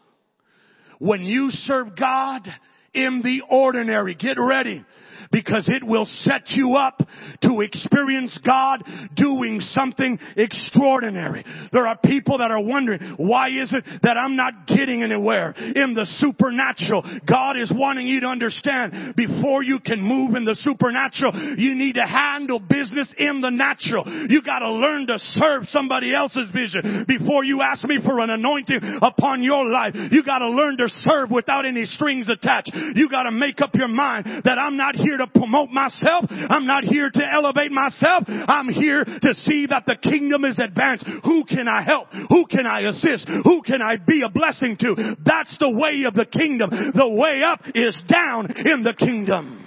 When 0.99 1.23
you 1.23 1.51
serve 1.51 1.97
God, 1.97 2.47
in 2.95 3.23
the 3.23 3.43
ordinary. 3.49 4.15
Get 4.15 4.39
ready 4.39 4.85
because 5.33 5.69
it 5.69 5.83
will 5.83 6.07
set 6.23 6.51
you 6.51 6.77
up 6.77 7.03
to 7.43 7.63
experience 7.63 8.39
God 8.47 8.85
doing 9.17 9.61
something 9.61 10.19
extraordinary. 10.37 11.45
There 11.73 11.87
are 11.87 11.97
people 11.97 12.39
that 12.39 12.51
are 12.51 12.63
wondering, 12.63 13.15
why 13.17 13.49
is 13.49 13.73
it 13.73 13.85
that 14.03 14.17
I'm 14.17 14.37
not 14.37 14.67
getting 14.67 15.03
anywhere 15.03 15.53
in 15.53 15.95
the 15.95 16.07
supernatural? 16.19 17.03
God 17.27 17.59
is 17.59 17.73
wanting 17.75 18.07
you 18.07 18.21
to 18.21 18.27
understand 18.27 19.15
before 19.17 19.63
you 19.63 19.81
can 19.81 20.01
move 20.01 20.35
in 20.35 20.45
the 20.45 20.57
supernatural, 20.61 21.57
you 21.59 21.75
need 21.75 21.95
to 21.95 22.07
handle 22.07 22.61
business 22.61 23.13
in 23.17 23.41
the 23.41 23.51
natural. 23.51 24.05
You 24.29 24.43
gotta 24.43 24.71
learn 24.71 25.07
to 25.07 25.19
serve 25.19 25.65
somebody 25.69 26.15
else's 26.15 26.49
vision 26.55 27.05
before 27.09 27.45
you 27.45 27.63
ask 27.63 27.85
me 27.85 27.99
for 28.05 28.21
an 28.21 28.31
anointing 28.31 28.99
upon 29.01 29.43
your 29.43 29.69
life. 29.69 29.95
You 30.11 30.23
gotta 30.23 30.49
learn 30.49 30.77
to 30.79 30.89
serve 30.89 31.31
without 31.31 31.65
any 31.65 31.87
strings 31.87 32.29
attached. 32.29 32.73
You 32.95 33.09
gotta 33.09 33.33
make 33.33 33.61
up 33.61 33.75
your 33.75 33.89
mind 33.89 34.43
that 34.45 34.59
I'm 34.59 34.77
not 34.77 34.95
here 34.97 35.17
to 35.17 35.22
promote 35.27 35.71
myself. 35.71 36.27
I'm 36.31 36.67
not 36.67 36.85
here 36.85 37.11
to 37.11 37.23
elevate 37.33 37.73
myself. 37.73 38.25
I'm 38.29 38.69
here 38.69 39.05
to 39.05 39.35
see 39.47 39.67
that 39.71 39.85
the 39.87 39.97
kingdom 39.97 40.45
is 40.45 40.59
advanced. 40.59 41.05
Who 41.25 41.45
can 41.45 41.69
I 41.69 41.83
help? 41.83 42.09
Who 42.29 42.47
can 42.47 42.67
I 42.67 42.81
assist? 42.89 43.29
Who 43.45 43.63
can 43.63 43.81
I 43.83 43.97
be 43.97 44.23
a 44.25 44.31
blessing 44.31 44.77
to? 44.81 45.17
That's 45.25 45.55
the 45.59 45.71
way 45.71 46.05
of 46.07 46.15
the 46.15 46.27
kingdom. 46.27 46.71
The 46.71 47.09
way 47.09 47.43
up 47.45 47.61
is 47.75 47.97
down 48.09 48.53
in 48.57 48.83
the 48.83 48.95
kingdom. 48.99 49.67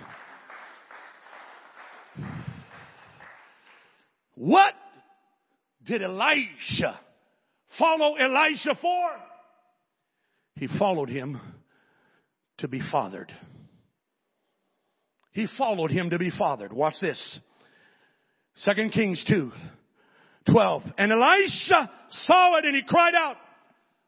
What 4.36 4.74
did 5.86 6.02
Elisha 6.02 7.00
follow 7.80 8.16
Elisha 8.16 8.76
for? 8.82 9.10
He 10.56 10.68
followed 10.68 11.10
him 11.10 11.40
to 12.60 12.68
be 12.68 12.82
fathered. 12.92 13.34
He 15.36 15.48
followed 15.58 15.92
him 15.92 16.12
to 16.12 16.18
be 16.18 16.30
fathered. 16.32 16.72
Watch 16.72 16.96
this. 17.02 17.40
Second 18.56 18.94
Kings 18.94 19.22
2, 19.28 19.52
12. 20.50 20.84
And 20.98 21.12
Elisha 21.12 21.92
saw 22.10 22.56
it 22.56 22.64
and 22.64 22.74
he 22.74 22.82
cried 22.88 23.14
out, 23.14 23.36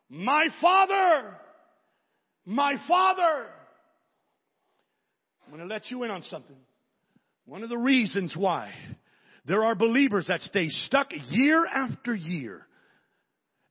my 0.09 0.47
father, 0.61 1.35
my 2.45 2.75
father. 2.87 3.45
I'm 5.45 5.53
going 5.53 5.67
to 5.67 5.73
let 5.73 5.91
you 5.91 6.03
in 6.03 6.11
on 6.11 6.23
something. 6.23 6.55
One 7.45 7.61
of 7.61 7.67
the 7.67 7.77
reasons 7.77 8.33
why 8.33 8.71
There 9.47 9.65
are 9.65 9.75
believers 9.75 10.27
that 10.27 10.41
stay 10.41 10.67
stuck 10.69 11.07
year 11.29 11.65
after 11.65 12.15
year 12.15 12.65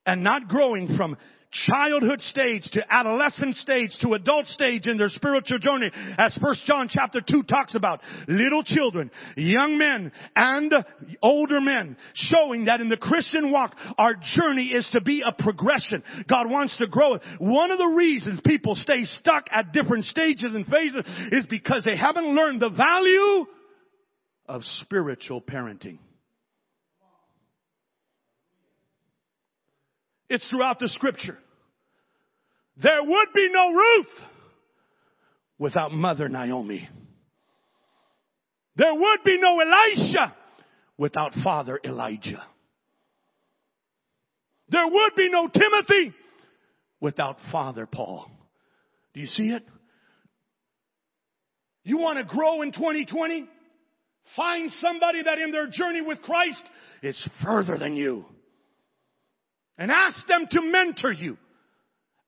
and 0.05 0.23
not 0.23 0.47
growing 0.47 0.95
from 0.95 1.17
childhood 1.51 2.21
stage 2.21 2.63
to 2.71 2.93
adolescent 2.93 3.55
stage 3.57 3.91
to 4.01 4.13
adult 4.13 4.47
stage 4.47 4.85
in 4.85 4.97
their 4.97 5.09
spiritual 5.09 5.59
journey 5.59 5.89
as 6.17 6.37
first 6.41 6.65
John 6.65 6.87
chapter 6.89 7.21
2 7.21 7.43
talks 7.43 7.75
about 7.75 8.01
little 8.27 8.63
children, 8.63 9.11
young 9.35 9.77
men 9.77 10.11
and 10.35 10.73
older 11.21 11.61
men 11.61 11.97
showing 12.13 12.65
that 12.65 12.81
in 12.81 12.89
the 12.89 12.97
Christian 12.97 13.51
walk 13.51 13.75
our 13.97 14.15
journey 14.35 14.67
is 14.67 14.87
to 14.91 15.01
be 15.01 15.23
a 15.25 15.41
progression. 15.41 16.03
God 16.27 16.49
wants 16.49 16.77
to 16.77 16.87
grow. 16.87 17.17
One 17.39 17.71
of 17.71 17.77
the 17.77 17.87
reasons 17.87 18.39
people 18.45 18.75
stay 18.75 19.05
stuck 19.19 19.47
at 19.51 19.71
different 19.71 20.05
stages 20.05 20.51
and 20.53 20.65
phases 20.67 21.03
is 21.31 21.45
because 21.45 21.83
they 21.83 21.97
haven't 21.97 22.35
learned 22.35 22.61
the 22.61 22.69
value 22.69 23.45
of 24.47 24.63
spiritual 24.63 25.41
parenting. 25.41 25.99
It's 30.29 30.47
throughout 30.49 30.79
the 30.79 30.89
scripture. 30.89 31.37
There 32.81 33.03
would 33.03 33.27
be 33.33 33.49
no 33.51 33.71
Ruth 33.73 34.27
without 35.57 35.91
mother 35.91 36.29
Naomi. 36.29 36.87
There 38.75 38.93
would 38.93 39.23
be 39.23 39.39
no 39.39 39.59
Elisha 39.59 40.35
without 40.97 41.33
father 41.43 41.79
Elijah. 41.83 42.43
There 44.69 44.87
would 44.87 45.15
be 45.15 45.29
no 45.29 45.47
Timothy 45.47 46.13
without 46.99 47.37
father 47.51 47.87
Paul. 47.87 48.29
Do 49.13 49.21
you 49.21 49.27
see 49.27 49.49
it? 49.49 49.63
You 51.83 51.97
want 51.97 52.19
to 52.19 52.25
grow 52.25 52.61
in 52.61 52.73
2020? 52.73 53.47
Find 54.35 54.71
somebody 54.73 55.23
that 55.23 55.39
in 55.39 55.51
their 55.51 55.67
journey 55.67 56.01
with 56.01 56.21
Christ 56.21 56.61
is 57.01 57.29
further 57.43 57.77
than 57.77 57.95
you 57.95 58.25
and 59.77 59.91
ask 59.91 60.25
them 60.27 60.47
to 60.51 60.61
mentor 60.61 61.11
you. 61.11 61.37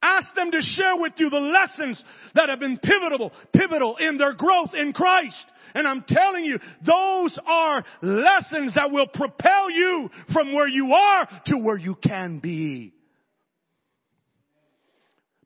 Ask 0.02 0.34
them 0.34 0.52
to 0.52 0.62
share 0.62 0.96
with 0.96 1.14
you 1.18 1.30
the 1.30 1.38
lessons 1.38 2.02
that 2.34 2.48
have 2.48 2.60
been 2.60 2.78
pivotal, 2.78 3.34
pivotal 3.54 3.98
in 3.98 4.18
their 4.18 4.34
growth 4.34 4.74
in 4.74 4.94
Christ. 4.94 5.46
And 5.76 5.86
I'm 5.86 6.06
telling 6.08 6.46
you, 6.46 6.58
those 6.86 7.38
are 7.46 7.84
lessons 8.02 8.76
that 8.76 8.92
will 8.92 9.08
propel 9.08 9.70
you 9.70 10.10
from 10.32 10.54
where 10.54 10.70
you 10.70 10.94
are 10.94 11.28
to 11.48 11.58
where 11.58 11.78
you 11.78 11.96
can 11.96 12.40
be. 12.40 12.94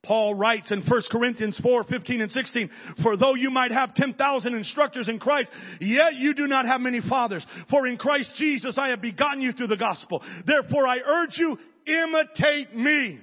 Paul 0.03 0.35
writes 0.35 0.69
in 0.69 0.81
1 0.81 1.01
Corinthians 1.09 1.57
4, 1.63 1.85
15 1.85 2.21
and 2.21 2.29
16, 2.29 2.69
for 3.01 3.15
though 3.15 3.35
you 3.35 3.49
might 3.49 3.71
have 3.71 3.95
10,000 3.95 4.53
instructors 4.53 5.07
in 5.07 5.17
Christ, 5.17 5.47
yet 5.79 6.15
you 6.15 6.33
do 6.33 6.45
not 6.45 6.65
have 6.65 6.81
many 6.81 6.99
fathers. 6.99 7.45
For 7.69 7.87
in 7.87 7.97
Christ 7.97 8.31
Jesus 8.35 8.77
I 8.77 8.89
have 8.89 9.01
begotten 9.01 9.41
you 9.41 9.53
through 9.53 9.67
the 9.67 9.77
gospel. 9.77 10.21
Therefore 10.45 10.85
I 10.85 10.97
urge 10.97 11.37
you, 11.37 11.57
imitate 11.87 12.75
me. 12.75 13.19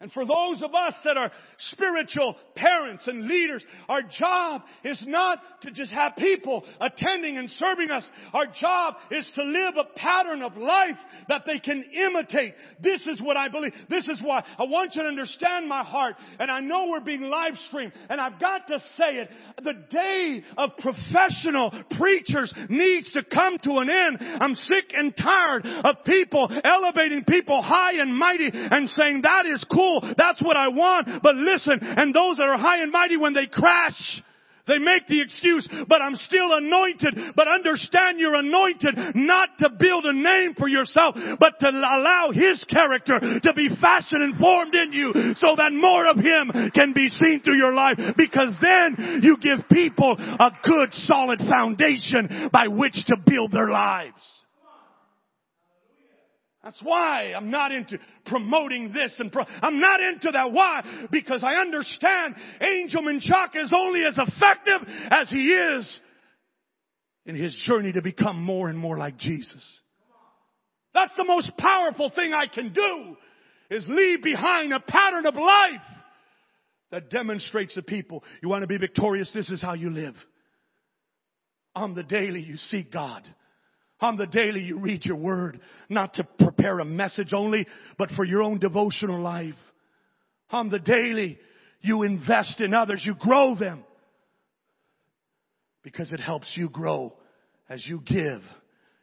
And 0.00 0.10
for 0.12 0.24
those 0.24 0.62
of 0.62 0.74
us 0.74 0.94
that 1.04 1.16
are 1.18 1.30
spiritual 1.68 2.36
parents 2.54 3.06
and 3.06 3.26
leaders, 3.26 3.64
our 3.88 4.02
job 4.02 4.62
is 4.84 5.02
not 5.06 5.38
to 5.62 5.70
just 5.70 5.92
have 5.92 6.16
people 6.16 6.64
attending 6.80 7.36
and 7.36 7.50
serving 7.50 7.90
us. 7.90 8.04
Our 8.32 8.46
job 8.46 8.94
is 9.10 9.28
to 9.34 9.42
live 9.42 9.74
a 9.76 9.98
pattern 9.98 10.42
of 10.42 10.56
life 10.56 10.96
that 11.28 11.42
they 11.46 11.58
can 11.58 11.84
imitate. 11.94 12.54
This 12.80 13.06
is 13.06 13.20
what 13.20 13.36
I 13.36 13.48
believe. 13.48 13.72
This 13.88 14.08
is 14.08 14.20
why 14.22 14.44
I 14.58 14.64
want 14.64 14.94
you 14.94 15.02
to 15.02 15.08
understand 15.08 15.68
my 15.68 15.82
heart. 15.82 16.16
And 16.38 16.50
I 16.50 16.60
know 16.60 16.88
we're 16.88 17.00
being 17.00 17.22
live 17.22 17.54
streamed 17.68 17.92
and 18.08 18.20
I've 18.20 18.40
got 18.40 18.66
to 18.68 18.78
say 18.96 19.16
it. 19.16 19.30
The 19.62 19.74
day 19.90 20.42
of 20.56 20.76
professional 20.78 21.72
preachers 21.96 22.52
needs 22.68 23.12
to 23.12 23.22
come 23.24 23.58
to 23.64 23.78
an 23.78 23.90
end. 23.90 24.18
I'm 24.40 24.54
sick 24.54 24.92
and 24.92 25.16
tired 25.16 25.66
of 25.66 26.04
people 26.04 26.48
elevating 26.64 27.24
people 27.24 27.62
high 27.62 28.00
and 28.00 28.14
mighty 28.16 28.50
and 28.52 28.88
saying 28.90 29.22
that 29.22 29.46
is 29.46 29.64
cool 29.70 30.00
that's 30.16 30.42
what 30.42 30.56
I 30.56 30.68
want. 30.68 31.22
But 31.22 31.36
listen, 31.52 31.78
and 31.82 32.14
those 32.14 32.36
that 32.36 32.48
are 32.48 32.58
high 32.58 32.82
and 32.82 32.92
mighty 32.92 33.16
when 33.16 33.32
they 33.32 33.46
crash, 33.46 34.22
they 34.70 34.78
make 34.78 35.08
the 35.08 35.20
excuse, 35.20 35.68
but 35.88 36.00
I'm 36.00 36.14
still 36.14 36.52
anointed. 36.52 37.34
But 37.34 37.48
understand 37.48 38.20
you're 38.20 38.36
anointed 38.36 39.16
not 39.16 39.48
to 39.58 39.70
build 39.70 40.04
a 40.04 40.12
name 40.12 40.54
for 40.56 40.68
yourself, 40.68 41.16
but 41.40 41.58
to 41.60 41.68
allow 41.68 42.30
His 42.32 42.62
character 42.64 43.18
to 43.42 43.52
be 43.52 43.68
fashioned 43.80 44.22
and 44.22 44.38
formed 44.38 44.74
in 44.74 44.92
you 44.92 45.12
so 45.38 45.56
that 45.56 45.72
more 45.72 46.06
of 46.06 46.16
Him 46.18 46.70
can 46.72 46.92
be 46.92 47.08
seen 47.08 47.40
through 47.42 47.58
your 47.58 47.74
life 47.74 47.98
because 48.16 48.54
then 48.62 49.20
you 49.22 49.36
give 49.38 49.68
people 49.72 50.16
a 50.18 50.50
good 50.62 50.94
solid 51.06 51.40
foundation 51.40 52.48
by 52.52 52.68
which 52.68 52.94
to 53.06 53.16
build 53.26 53.50
their 53.50 53.70
lives. 53.70 54.39
That's 56.62 56.80
why 56.82 57.32
I'm 57.34 57.50
not 57.50 57.72
into 57.72 57.98
promoting 58.26 58.92
this 58.92 59.14
and 59.18 59.32
pro- 59.32 59.46
I'm 59.62 59.80
not 59.80 60.00
into 60.00 60.30
that. 60.32 60.52
Why? 60.52 61.06
Because 61.10 61.42
I 61.42 61.54
understand 61.54 62.34
Angel 62.60 63.02
Menchaca 63.02 63.64
is 63.64 63.72
only 63.74 64.04
as 64.04 64.18
effective 64.18 64.86
as 65.10 65.30
he 65.30 65.52
is 65.52 66.00
in 67.24 67.34
his 67.34 67.54
journey 67.66 67.92
to 67.92 68.02
become 68.02 68.42
more 68.42 68.68
and 68.68 68.78
more 68.78 68.98
like 68.98 69.16
Jesus. 69.16 69.64
That's 70.92 71.14
the 71.16 71.24
most 71.24 71.56
powerful 71.56 72.10
thing 72.10 72.34
I 72.34 72.46
can 72.46 72.72
do 72.74 73.16
is 73.70 73.86
leave 73.88 74.22
behind 74.22 74.72
a 74.72 74.80
pattern 74.80 75.24
of 75.24 75.36
life 75.36 75.80
that 76.90 77.08
demonstrates 77.08 77.74
to 77.74 77.82
people 77.82 78.22
you 78.42 78.48
want 78.48 78.62
to 78.62 78.68
be 78.68 78.76
victorious. 78.76 79.30
This 79.32 79.48
is 79.48 79.62
how 79.62 79.74
you 79.74 79.90
live. 79.90 80.16
On 81.74 81.94
the 81.94 82.02
daily 82.02 82.40
you 82.40 82.56
seek 82.56 82.92
God. 82.92 83.22
On 84.00 84.16
the 84.16 84.26
daily 84.26 84.62
you 84.62 84.78
read 84.78 85.04
your 85.04 85.16
word, 85.16 85.60
not 85.88 86.14
to 86.14 86.24
prepare 86.24 86.78
a 86.78 86.84
message 86.84 87.32
only, 87.34 87.66
but 87.98 88.10
for 88.12 88.24
your 88.24 88.42
own 88.42 88.58
devotional 88.58 89.20
life. 89.20 89.54
On 90.50 90.70
the 90.70 90.78
daily 90.78 91.38
you 91.82 92.02
invest 92.02 92.60
in 92.60 92.74
others, 92.74 93.02
you 93.04 93.14
grow 93.14 93.54
them. 93.54 93.84
Because 95.82 96.12
it 96.12 96.20
helps 96.20 96.48
you 96.56 96.68
grow 96.68 97.14
as 97.68 97.86
you 97.86 98.02
give, 98.04 98.42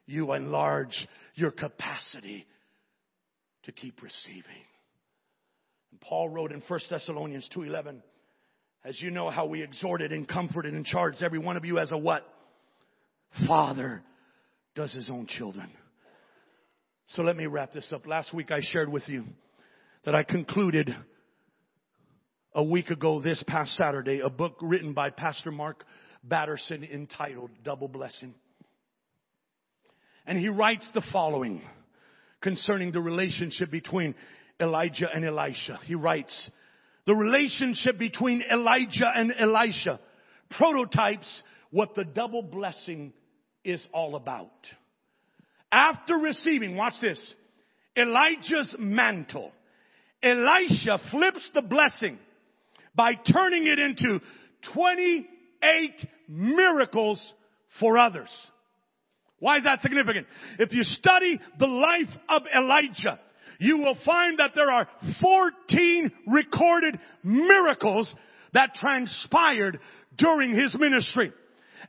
you 0.06 0.34
enlarge 0.34 1.08
your 1.36 1.52
capacity 1.52 2.46
to 3.64 3.72
keep 3.72 4.02
receiving. 4.02 4.66
And 5.92 6.02
Paul 6.02 6.30
wrote 6.30 6.52
in 6.52 6.62
1 6.68 6.80
Thessalonians 6.90 7.48
2:11, 7.50 8.02
as 8.84 9.02
you 9.02 9.12
know 9.12 9.30
how 9.30 9.46
we 9.46 9.62
exhorted 9.62 10.12
and 10.12 10.28
comforted 10.28 10.74
and 10.74 10.86
charged 10.86 11.22
every 11.22 11.40
one 11.40 11.58
of 11.58 11.66
you 11.66 11.80
as 11.80 11.92
a 11.92 11.98
what? 11.98 12.28
Father 13.48 14.04
does 14.78 14.94
his 14.94 15.10
own 15.10 15.26
children. 15.26 15.72
So 17.16 17.24
let 17.24 17.36
me 17.36 17.48
wrap 17.48 17.74
this 17.74 17.92
up. 17.92 18.06
Last 18.06 18.32
week 18.32 18.52
I 18.52 18.62
shared 18.62 18.90
with 18.90 19.10
you 19.10 19.26
that 20.06 20.14
I 20.14 20.22
concluded 20.22 20.96
a 22.54 22.64
week 22.64 22.92
ago 22.92 23.20
this 23.20 23.44
past 23.48 23.76
Saturday 23.76 24.20
a 24.20 24.30
book 24.30 24.58
written 24.62 24.94
by 24.94 25.10
Pastor 25.10 25.50
Mark 25.50 25.84
Batterson 26.24 26.84
entitled 26.84 27.50
Double 27.64 27.88
Blessing. 27.88 28.36
And 30.28 30.38
he 30.38 30.50
writes 30.50 30.88
the 30.94 31.04
following 31.12 31.64
concerning 32.42 32.92
the 32.92 33.02
relationship 33.02 33.72
between 33.72 34.14
Elijah 34.62 35.08
and 35.12 35.26
Elisha. 35.26 35.80
He 35.86 35.96
writes, 35.96 36.50
the 37.08 37.16
relationship 37.16 37.98
between 37.98 38.44
Elijah 38.44 39.12
and 39.16 39.34
Elisha 39.40 40.00
prototypes 40.52 41.28
what 41.72 41.96
the 41.96 42.04
double 42.04 42.44
blessing 42.44 43.14
is 43.68 43.86
all 43.94 44.16
about. 44.16 44.50
After 45.72 46.16
receiving, 46.16 46.76
watch 46.76 46.94
this, 47.02 47.20
Elijah's 47.98 48.74
mantle, 48.80 49.52
Elisha 50.24 51.00
flips 51.12 51.48
the 51.54 51.62
blessing 51.62 52.18
by 52.96 53.14
turning 53.14 53.68
it 53.68 53.78
into 53.78 54.22
28 54.74 56.08
miracles 56.30 57.22
for 57.80 57.98
others. 57.98 58.30
Why 59.40 59.58
is 59.58 59.66
that 59.66 59.82
significant? 59.82 60.26
If 60.58 60.72
you 60.72 60.84
study 60.84 61.40
the 61.60 61.68
life 61.68 62.14
of 62.30 62.44
Elijah, 62.58 63.20
you 63.60 63.78
will 63.80 63.98
find 64.06 64.40
that 64.40 64.52
there 64.56 64.72
are 64.72 64.88
14 65.22 66.12
recorded 66.28 67.00
miracles 67.24 68.08
that 68.54 68.76
transpired 68.76 69.80
during 70.18 70.56
his 70.56 70.76
ministry. 70.80 71.32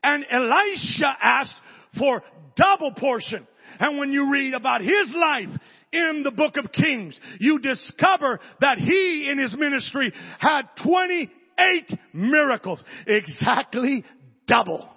And 0.02 0.24
Elisha 0.30 1.16
asked 1.22 1.54
for 1.98 2.22
double 2.56 2.92
portion. 2.92 3.46
And 3.78 3.98
when 3.98 4.12
you 4.12 4.30
read 4.30 4.54
about 4.54 4.80
his 4.80 5.12
life 5.14 5.48
in 5.92 6.22
the 6.24 6.30
book 6.30 6.56
of 6.56 6.72
Kings, 6.72 7.18
you 7.38 7.58
discover 7.58 8.40
that 8.60 8.78
he 8.78 9.28
in 9.30 9.38
his 9.38 9.54
ministry 9.56 10.12
had 10.38 10.62
28 10.82 11.98
miracles. 12.12 12.82
Exactly 13.06 14.04
double. 14.46 14.88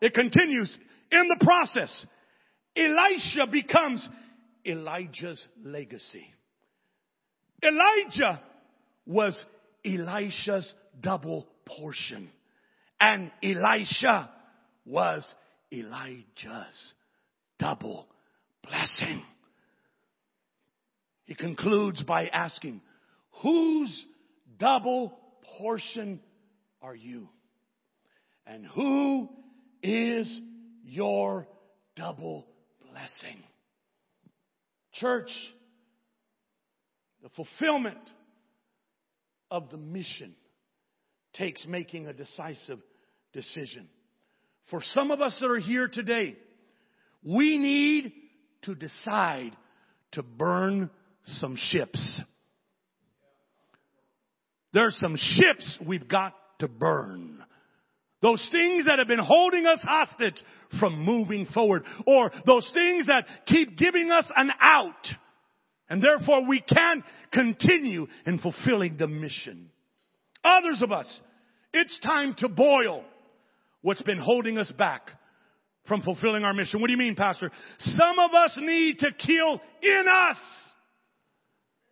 It 0.00 0.14
continues 0.14 0.76
in 1.10 1.28
the 1.28 1.44
process. 1.44 2.06
Elisha 2.76 3.46
becomes 3.50 4.06
Elijah's 4.64 5.44
legacy. 5.64 6.26
Elijah 7.62 8.40
was 9.06 9.36
Elisha's 9.84 10.72
double 11.00 11.46
portion. 11.66 12.30
And 13.00 13.30
Elisha 13.42 14.30
was 14.88 15.24
Elijah's 15.72 16.94
double 17.58 18.08
blessing. 18.66 19.22
He 21.24 21.34
concludes 21.34 22.02
by 22.02 22.28
asking, 22.28 22.80
whose 23.42 24.06
double 24.58 25.18
portion 25.58 26.20
are 26.80 26.94
you? 26.94 27.28
And 28.46 28.64
who 28.66 29.28
is 29.82 30.40
your 30.82 31.46
double 31.96 32.46
blessing? 32.90 33.42
Church, 34.94 35.30
the 37.22 37.28
fulfillment 37.30 37.98
of 39.50 39.70
the 39.70 39.76
mission 39.76 40.34
takes 41.34 41.64
making 41.66 42.06
a 42.06 42.12
decisive 42.12 42.80
decision. 43.34 43.88
For 44.70 44.82
some 44.92 45.10
of 45.10 45.20
us 45.20 45.36
that 45.40 45.50
are 45.50 45.58
here 45.58 45.88
today, 45.88 46.36
we 47.22 47.58
need 47.58 48.12
to 48.62 48.74
decide 48.74 49.56
to 50.12 50.22
burn 50.22 50.90
some 51.24 51.56
ships. 51.56 52.20
There's 54.72 54.98
some 54.98 55.16
ships 55.16 55.78
we've 55.86 56.08
got 56.08 56.34
to 56.58 56.68
burn. 56.68 57.42
Those 58.20 58.46
things 58.50 58.86
that 58.86 58.98
have 58.98 59.08
been 59.08 59.18
holding 59.18 59.64
us 59.64 59.78
hostage 59.82 60.42
from 60.80 61.02
moving 61.02 61.46
forward 61.46 61.84
or 62.06 62.30
those 62.46 62.68
things 62.74 63.06
that 63.06 63.26
keep 63.46 63.78
giving 63.78 64.10
us 64.10 64.26
an 64.36 64.50
out 64.60 65.08
and 65.88 66.02
therefore 66.02 66.46
we 66.46 66.60
can't 66.60 67.04
continue 67.32 68.06
in 68.26 68.38
fulfilling 68.38 68.96
the 68.96 69.08
mission. 69.08 69.70
Others 70.44 70.82
of 70.82 70.92
us, 70.92 71.20
it's 71.72 71.98
time 72.00 72.34
to 72.38 72.48
boil 72.48 73.04
what's 73.82 74.02
been 74.02 74.18
holding 74.18 74.58
us 74.58 74.70
back 74.72 75.10
from 75.86 76.02
fulfilling 76.02 76.44
our 76.44 76.54
mission. 76.54 76.80
What 76.80 76.88
do 76.88 76.92
you 76.92 76.98
mean, 76.98 77.14
Pastor? 77.14 77.50
Some 77.78 78.18
of 78.18 78.34
us 78.34 78.56
need 78.58 78.98
to 79.00 79.12
kill 79.12 79.60
in 79.82 80.04
us 80.10 80.36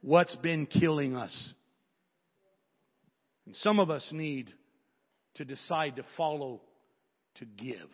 what's 0.03 0.34
been 0.37 0.66
killing 0.66 1.16
us. 1.16 1.53
And 3.47 3.57
some 3.57 3.80
of 3.80 3.91
us 3.91 4.07
need 4.12 4.53
to 5.34 5.45
decide 5.45 5.97
to 5.97 6.05
follow 6.16 6.61
to 7.37 7.45
give, 7.45 7.91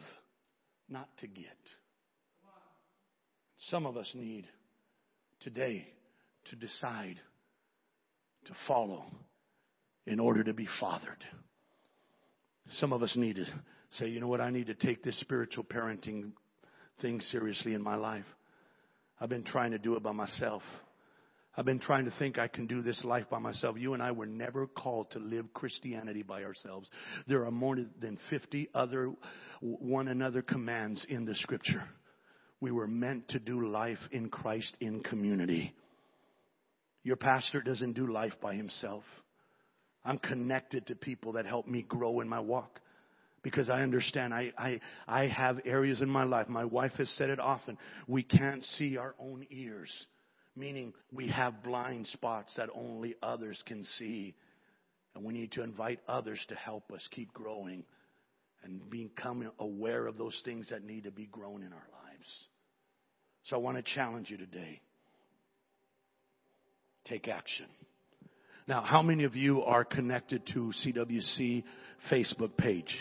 not 0.88 1.08
to 1.20 1.26
get. 1.26 1.46
Some 3.68 3.86
of 3.86 3.96
us 3.96 4.10
need 4.14 4.46
today 5.40 5.86
to 6.46 6.56
decide 6.56 7.20
to 8.46 8.52
follow 8.66 9.04
in 10.06 10.18
order 10.18 10.42
to 10.44 10.52
be 10.52 10.68
fathered. 10.80 11.24
Some 12.72 12.92
of 12.92 13.02
us 13.02 13.14
need 13.16 13.36
to 13.36 13.46
say, 13.98 14.08
you 14.08 14.20
know 14.20 14.28
what, 14.28 14.40
I 14.40 14.50
need 14.50 14.66
to 14.66 14.74
take 14.74 15.02
this 15.02 15.18
spiritual 15.20 15.64
parenting 15.64 16.32
thing 17.00 17.20
seriously 17.20 17.74
in 17.74 17.82
my 17.82 17.96
life. 17.96 18.24
I've 19.20 19.28
been 19.28 19.44
trying 19.44 19.72
to 19.72 19.78
do 19.78 19.94
it 19.94 20.02
by 20.02 20.12
myself. 20.12 20.62
I've 21.56 21.66
been 21.66 21.80
trying 21.80 22.06
to 22.06 22.10
think 22.18 22.38
I 22.38 22.48
can 22.48 22.66
do 22.66 22.80
this 22.80 22.98
life 23.04 23.26
by 23.30 23.38
myself. 23.38 23.76
You 23.78 23.92
and 23.92 24.02
I 24.02 24.12
were 24.12 24.26
never 24.26 24.66
called 24.66 25.10
to 25.10 25.18
live 25.18 25.52
Christianity 25.52 26.22
by 26.22 26.44
ourselves. 26.44 26.88
There 27.26 27.44
are 27.44 27.50
more 27.50 27.76
than 27.76 28.18
50 28.30 28.70
other 28.74 29.12
one 29.60 30.08
another 30.08 30.40
commands 30.40 31.04
in 31.08 31.26
the 31.26 31.34
scripture. 31.34 31.84
We 32.60 32.70
were 32.70 32.86
meant 32.86 33.28
to 33.28 33.38
do 33.38 33.68
life 33.68 33.98
in 34.12 34.30
Christ 34.30 34.74
in 34.80 35.02
community. 35.02 35.74
Your 37.04 37.16
pastor 37.16 37.60
doesn't 37.60 37.94
do 37.94 38.10
life 38.10 38.34
by 38.40 38.54
himself. 38.54 39.02
I'm 40.04 40.18
connected 40.18 40.86
to 40.86 40.94
people 40.94 41.32
that 41.32 41.44
help 41.44 41.66
me 41.66 41.82
grow 41.82 42.20
in 42.20 42.28
my 42.28 42.40
walk 42.40 42.80
because 43.42 43.68
I 43.68 43.82
understand 43.82 44.32
I, 44.32 44.52
I, 44.56 44.80
I 45.06 45.26
have 45.28 45.60
areas 45.64 46.00
in 46.00 46.08
my 46.08 46.24
life. 46.24 46.48
My 46.48 46.64
wife 46.64 46.92
has 46.98 47.10
said 47.18 47.30
it 47.30 47.40
often. 47.40 47.76
We 48.06 48.22
can't 48.22 48.64
see 48.76 48.96
our 48.96 49.14
own 49.18 49.46
ears 49.50 49.90
meaning 50.56 50.92
we 51.12 51.28
have 51.28 51.62
blind 51.62 52.06
spots 52.08 52.52
that 52.56 52.68
only 52.74 53.14
others 53.22 53.62
can 53.66 53.84
see. 53.98 54.34
And 55.14 55.24
we 55.24 55.32
need 55.32 55.52
to 55.52 55.62
invite 55.62 56.00
others 56.08 56.42
to 56.48 56.54
help 56.54 56.90
us 56.92 57.06
keep 57.10 57.32
growing 57.32 57.84
and 58.64 58.88
becoming 58.88 59.50
aware 59.58 60.06
of 60.06 60.16
those 60.16 60.40
things 60.44 60.68
that 60.70 60.84
need 60.84 61.04
to 61.04 61.10
be 61.10 61.26
grown 61.26 61.62
in 61.62 61.72
our 61.72 61.88
lives. 62.04 62.28
So 63.44 63.56
I 63.56 63.58
want 63.58 63.76
to 63.76 63.82
challenge 63.82 64.30
you 64.30 64.36
today. 64.36 64.80
Take 67.04 67.28
action. 67.28 67.66
Now, 68.68 68.82
how 68.82 69.02
many 69.02 69.24
of 69.24 69.34
you 69.34 69.62
are 69.62 69.84
connected 69.84 70.46
to 70.54 70.72
CWC 70.84 71.64
Facebook 72.10 72.56
page? 72.56 72.96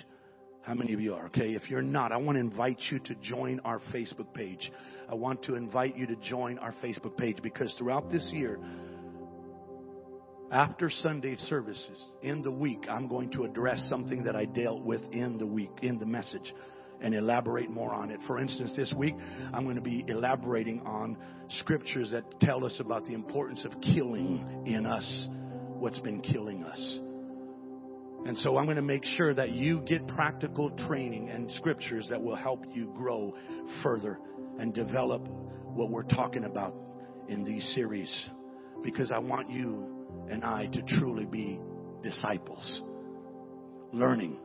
How 0.62 0.76
many 0.76 0.93
of 0.93 1.01
you 1.01 1.16
are? 1.16 1.26
Okay, 1.28 1.53
if 1.55 1.70
you're 1.70 1.82
not, 1.82 2.12
I 2.12 2.18
want 2.18 2.36
to 2.36 2.39
invite 2.39 2.78
you 2.91 2.99
to 2.99 3.16
join 3.16 3.59
our 3.62 3.82
Facebook 3.93 4.32
page. 4.34 4.72
I 5.09 5.16
want 5.16 5.43
to 5.43 5.55
invite 5.55 5.97
you 5.97 6.05
to 6.05 6.16
join 6.16 6.59
our 6.59 6.76
Facebook 6.84 7.18
page 7.18 7.38
because 7.41 7.74
throughout 7.80 8.12
this 8.12 8.26
year, 8.32 8.59
after 10.51 10.91
Sunday 11.01 11.36
services 11.47 11.97
in 12.22 12.43
the 12.43 12.51
week, 12.51 12.86
I'm 12.89 13.07
going 13.07 13.32
to 13.32 13.45
address 13.45 13.82
something 13.89 14.24
that 14.26 14.36
I 14.36 14.45
dealt 14.45 14.84
with 14.84 15.01
in 15.12 15.39
the 15.39 15.47
week, 15.47 15.72
in 15.82 15.97
the 15.97 16.05
message, 16.05 16.53
and 17.01 17.16
elaborate 17.16 17.72
more 17.72 17.93
on 17.93 18.12
it. 18.12 18.20
For 18.28 18.38
instance, 18.38 18.72
this 18.76 18.93
week, 18.95 19.16
I'm 19.53 19.64
going 19.64 19.78
to 19.78 19.82
be 19.82 20.05
elaborating 20.07 20.82
on 20.86 21.18
scriptures 21.62 22.09
that 22.12 22.39
tell 22.39 22.66
us 22.66 22.76
about 22.80 23.07
the 23.07 23.14
importance 23.14 23.66
of 23.66 23.72
killing 23.82 24.64
in 24.68 24.86
us 24.86 25.28
what's 25.80 25.99
been 25.99 26.22
killing 26.22 26.64
us. 26.64 26.99
And 28.26 28.38
so 28.38 28.57
I'm 28.57 28.65
going 28.65 28.76
to 28.76 28.84
make 28.84 29.03
sure 29.03 29.34
that 29.34 29.51
you 29.51 29.82
get 29.82 30.07
practical 30.07 30.69
training 30.88 31.30
and 31.30 31.51
scriptures 31.53 32.07
that 32.09 32.22
will 32.22 32.36
help 32.36 32.63
you 32.72 32.93
grow 32.95 33.34
further 33.82 34.19
and 34.59 34.74
develop 34.74 35.28
what 35.28 35.89
we're 35.89 36.03
talking 36.03 36.43
about 36.43 36.76
in 37.28 37.43
these 37.43 37.63
series 37.74 38.11
because 38.84 39.11
I 39.11 39.17
want 39.17 39.49
you 39.49 40.07
and 40.30 40.43
I 40.43 40.67
to 40.67 40.82
truly 40.84 41.26
be 41.26 41.59
disciples, 42.03 42.82
learning. 43.91 44.38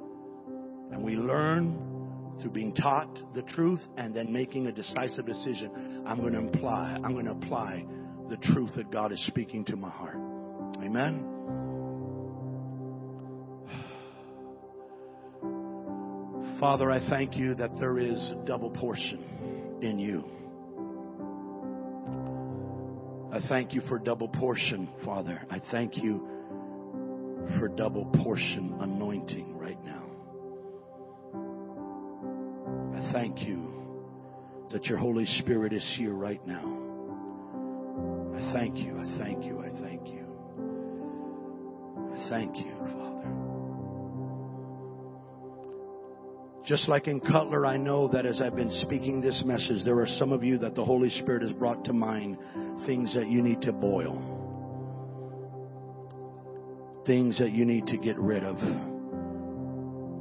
And 0.93 1.03
we 1.03 1.17
learn 1.17 2.37
through 2.41 2.53
being 2.53 2.75
taught 2.75 3.35
the 3.35 3.43
truth 3.43 3.81
and 3.97 4.15
then 4.15 4.33
making 4.33 4.67
a 4.67 4.73
decisive 4.73 5.27
decision. 5.27 6.05
I'm 6.07 6.21
going 6.21 6.33
to 6.33 6.59
apply, 6.59 6.99
I'm 7.03 7.13
going 7.13 7.27
to 7.27 7.33
apply 7.33 7.85
the 8.31 8.37
truth 8.53 8.71
that 8.77 8.91
God 8.91 9.13
is 9.13 9.23
speaking 9.27 9.65
to 9.67 9.77
my 9.77 9.91
heart. 9.91 10.19
Amen. 10.83 11.36
Father, 16.61 16.91
I 16.91 17.07
thank 17.11 17.37
you 17.37 17.55
that 17.57 17.77
there 17.79 17.99
is 17.99 18.33
double 18.47 18.71
portion 18.71 19.79
in 19.83 19.99
you. 19.99 20.25
I 23.31 23.47
thank 23.47 23.75
you 23.75 23.83
for 23.89 23.99
double 23.99 24.29
portion, 24.29 24.89
Father. 25.05 25.43
I 25.51 25.61
thank 25.71 25.99
you 25.99 26.27
for 27.59 27.69
double 27.69 28.07
portion 28.07 28.75
anointing 28.81 29.55
right 29.59 29.79
now. 29.85 30.03
I 32.97 33.13
thank 33.13 33.43
you 33.43 33.77
that 34.73 34.87
your 34.87 34.97
Holy 34.97 35.27
Spirit 35.39 35.75
is 35.75 35.85
here 35.99 36.15
right 36.15 36.45
now. 36.47 36.65
I 38.35 38.53
thank 38.55 38.79
you. 38.79 38.99
I 38.99 39.19
thank 39.19 39.45
you. 39.45 39.61
I 39.61 39.69
thank 39.83 40.07
you. 40.09 40.27
I 42.15 42.29
thank 42.31 42.57
you, 42.57 42.73
Just 46.67 46.89
like 46.89 47.07
in 47.07 47.21
Cutler, 47.21 47.65
I 47.65 47.77
know 47.77 48.09
that 48.09 48.27
as 48.27 48.43
I've 48.43 48.57
been 48.57 48.73
speaking 48.83 49.21
this 49.21 49.41
message, 49.47 49.85
there 49.85 50.01
are 50.01 50.09
some 50.19 50.33
of 50.33 50.43
you 50.43 50.59
that 50.59 50.75
the 50.75 50.85
Holy 50.85 51.11
Spirit 51.11 51.43
has 51.43 51.53
brought 51.53 51.85
to 51.85 51.93
mind 51.93 52.39
things 52.87 53.15
that 53.15 53.29
you 53.29 53.41
need 53.41 53.63
to 53.63 53.73
boil, 53.73 54.21
things 57.07 57.39
that 57.39 57.53
you 57.53 57.65
need 57.65 57.87
to 57.87 57.97
get 57.97 58.19
rid 58.19 58.43
of, 58.43 58.57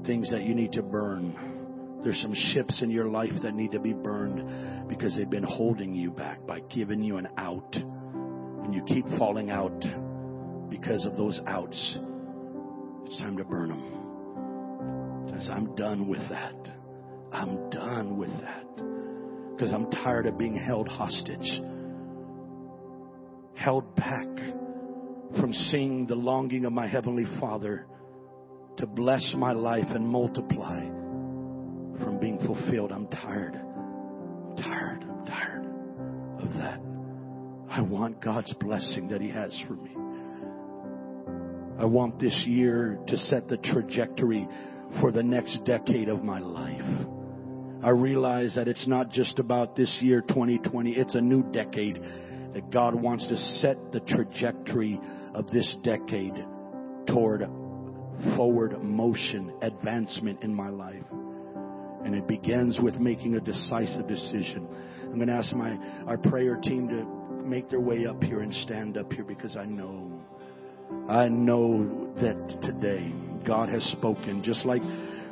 things 0.06 0.30
that 0.30 0.44
you 0.44 0.54
need 0.54 0.72
to 0.74 0.84
burn. 0.84 2.02
There's 2.04 2.22
some 2.22 2.36
ships 2.54 2.84
in 2.84 2.92
your 2.92 3.10
life 3.10 3.34
that 3.42 3.56
need 3.56 3.72
to 3.72 3.80
be 3.80 3.94
burned 3.94 4.88
because 4.88 5.16
they've 5.16 5.28
been 5.28 5.42
holding 5.42 5.96
you 5.96 6.12
back 6.12 6.46
by 6.46 6.60
giving 6.60 7.02
you 7.02 7.18
an 7.18 7.28
out. 7.40 7.76
And 7.76 8.72
you 8.72 8.84
keep 8.84 9.08
falling 9.18 9.50
out 9.50 9.84
because 10.70 11.06
of 11.06 11.18
those 11.18 11.40
outs. 11.48 11.98
It's 13.06 13.18
time 13.18 13.36
to 13.38 13.44
burn 13.44 13.70
them 13.70 14.05
I'm 15.52 15.76
done 15.76 16.08
with 16.08 16.28
that. 16.30 16.74
I'm 17.32 17.70
done 17.70 18.18
with 18.18 18.32
that. 18.42 18.64
Because 19.56 19.74
I'm 19.74 19.90
tired 19.92 20.28
of 20.28 20.38
being 20.38 20.56
held 20.56 20.88
hostage, 20.88 21.62
held 23.56 23.96
back 23.96 24.28
from 25.40 25.54
seeing 25.72 26.08
the 26.08 26.16
longing 26.16 26.66
of 26.66 26.74
my 26.74 26.88
Heavenly 26.88 27.26
Father 27.40 27.86
to 28.78 28.86
bless 28.86 29.26
my 29.38 29.54
life 29.54 29.88
and 29.90 30.08
multiply 30.08 30.82
from 32.04 32.20
being 32.20 32.40
fulfilled. 32.46 32.92
I'm 32.92 33.08
tired. 33.08 33.56
I'm 33.56 34.58
tired. 34.58 35.04
I'm 35.04 35.26
tired 35.26 35.66
of 36.42 36.54
that. 36.56 36.80
I 37.70 37.82
want 37.82 38.24
God's 38.24 38.54
blessing 38.60 39.10
that 39.10 39.22
He 39.22 39.30
has 39.30 39.58
for 39.68 39.74
me. 39.74 39.92
I 41.80 41.86
want 41.86 42.20
this 42.20 42.38
year 42.46 43.00
to 43.08 43.18
set 43.18 43.50
the 43.50 43.58
trajectory 43.58 44.48
for 45.00 45.12
the 45.12 45.24
next 45.24 45.64
decade 45.66 46.10
of 46.10 46.24
my 46.24 46.40
life. 46.40 47.08
I 47.84 47.90
realize 47.90 48.56
that 48.56 48.68
it's 48.68 48.88
not 48.88 49.12
just 49.12 49.40
about 49.40 49.76
this 49.76 49.96
year 50.02 50.22
2020, 50.22 50.92
it's 50.92 51.16
a 51.16 51.22
new 51.22 51.44
decade 51.52 52.02
that 52.54 52.72
God 52.72 52.96
wants 52.96 53.28
to 53.28 53.38
set 53.60 53.92
the 53.92 54.00
trajectory 54.00 55.00
of 55.34 55.48
this 55.52 55.76
decade 55.84 56.34
toward 57.08 57.42
forward 58.36 58.82
motion, 58.82 59.54
advancement 59.62 60.42
in 60.42 60.54
my 60.54 60.70
life. 60.70 61.04
And 62.06 62.16
it 62.16 62.28
begins 62.28 62.80
with 62.80 62.96
making 62.96 63.36
a 63.36 63.42
decisive 63.42 64.08
decision. 64.08 64.68
I'm 65.04 65.16
going 65.16 65.28
to 65.28 65.34
ask 65.34 65.52
my 65.54 65.78
our 66.08 66.18
prayer 66.18 66.56
team 66.56 66.88
to 66.90 67.46
make 67.46 67.70
their 67.70 67.80
way 67.80 68.06
up 68.06 68.24
here 68.24 68.42
and 68.42 68.54
stand 68.54 68.98
up 68.98 69.12
here 69.12 69.24
because 69.24 69.58
I 69.58 69.66
know 69.66 70.12
I 71.10 71.28
know 71.28 72.14
that 72.16 72.62
today 72.62 73.14
God 73.46 73.70
has 73.70 73.84
spoken 73.92 74.44
just 74.44 74.66
like 74.66 74.82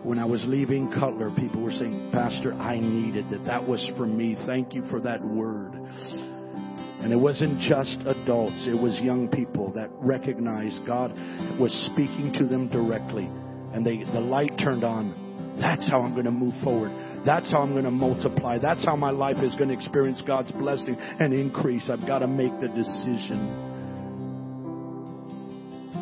when 0.04 0.20
I 0.20 0.26
was 0.26 0.44
leaving 0.46 0.92
Cutler, 0.92 1.32
people 1.32 1.62
were 1.62 1.72
saying, 1.72 2.10
Pastor, 2.12 2.54
I 2.54 2.78
needed 2.78 3.30
that. 3.30 3.46
That 3.46 3.66
was 3.66 3.90
for 3.98 4.06
me. 4.06 4.36
Thank 4.46 4.74
you 4.74 4.84
for 4.90 5.00
that 5.00 5.24
word. 5.24 5.74
And 5.74 7.12
it 7.12 7.18
wasn't 7.18 7.60
just 7.60 8.00
adults, 8.06 8.66
it 8.68 8.80
was 8.80 8.98
young 9.02 9.28
people 9.30 9.72
that 9.74 9.90
recognized 10.00 10.86
God 10.86 11.12
was 11.60 11.72
speaking 11.92 12.34
to 12.38 12.46
them 12.46 12.70
directly. 12.70 13.30
And 13.74 13.86
they, 13.86 14.04
the 14.04 14.20
light 14.20 14.58
turned 14.58 14.84
on. 14.84 15.58
That's 15.60 15.90
how 15.90 16.02
I'm 16.02 16.14
going 16.14 16.26
to 16.26 16.32
move 16.32 16.54
forward. 16.64 16.92
That's 17.26 17.50
how 17.52 17.62
I'm 17.62 17.72
going 17.72 17.86
to 17.86 17.92
multiply. 17.92 18.58
That's 18.58 18.86
how 18.86 18.96
my 18.96 19.12
life 19.12 19.38
is 19.42 19.54
going 19.56 19.70
to 19.70 19.76
experience 19.76 20.22
God's 20.26 20.52
blessing 20.54 20.98
and 20.98 21.34
increase. 21.34 21.84
I've 21.90 22.06
got 22.06 22.20
to 22.20 22.28
make 22.28 22.60
the 22.60 22.68
decision 22.68 23.72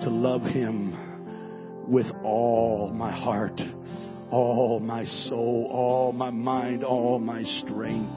to 0.03 0.09
love 0.09 0.41
Him 0.43 0.95
with 1.91 2.07
all 2.23 2.89
my 2.95 3.11
heart, 3.11 3.59
all 4.31 4.79
my 4.79 5.03
soul, 5.27 5.67
all 5.69 6.13
my 6.13 6.29
mind, 6.29 6.85
all 6.85 7.19
my 7.19 7.43
strength. 7.43 8.09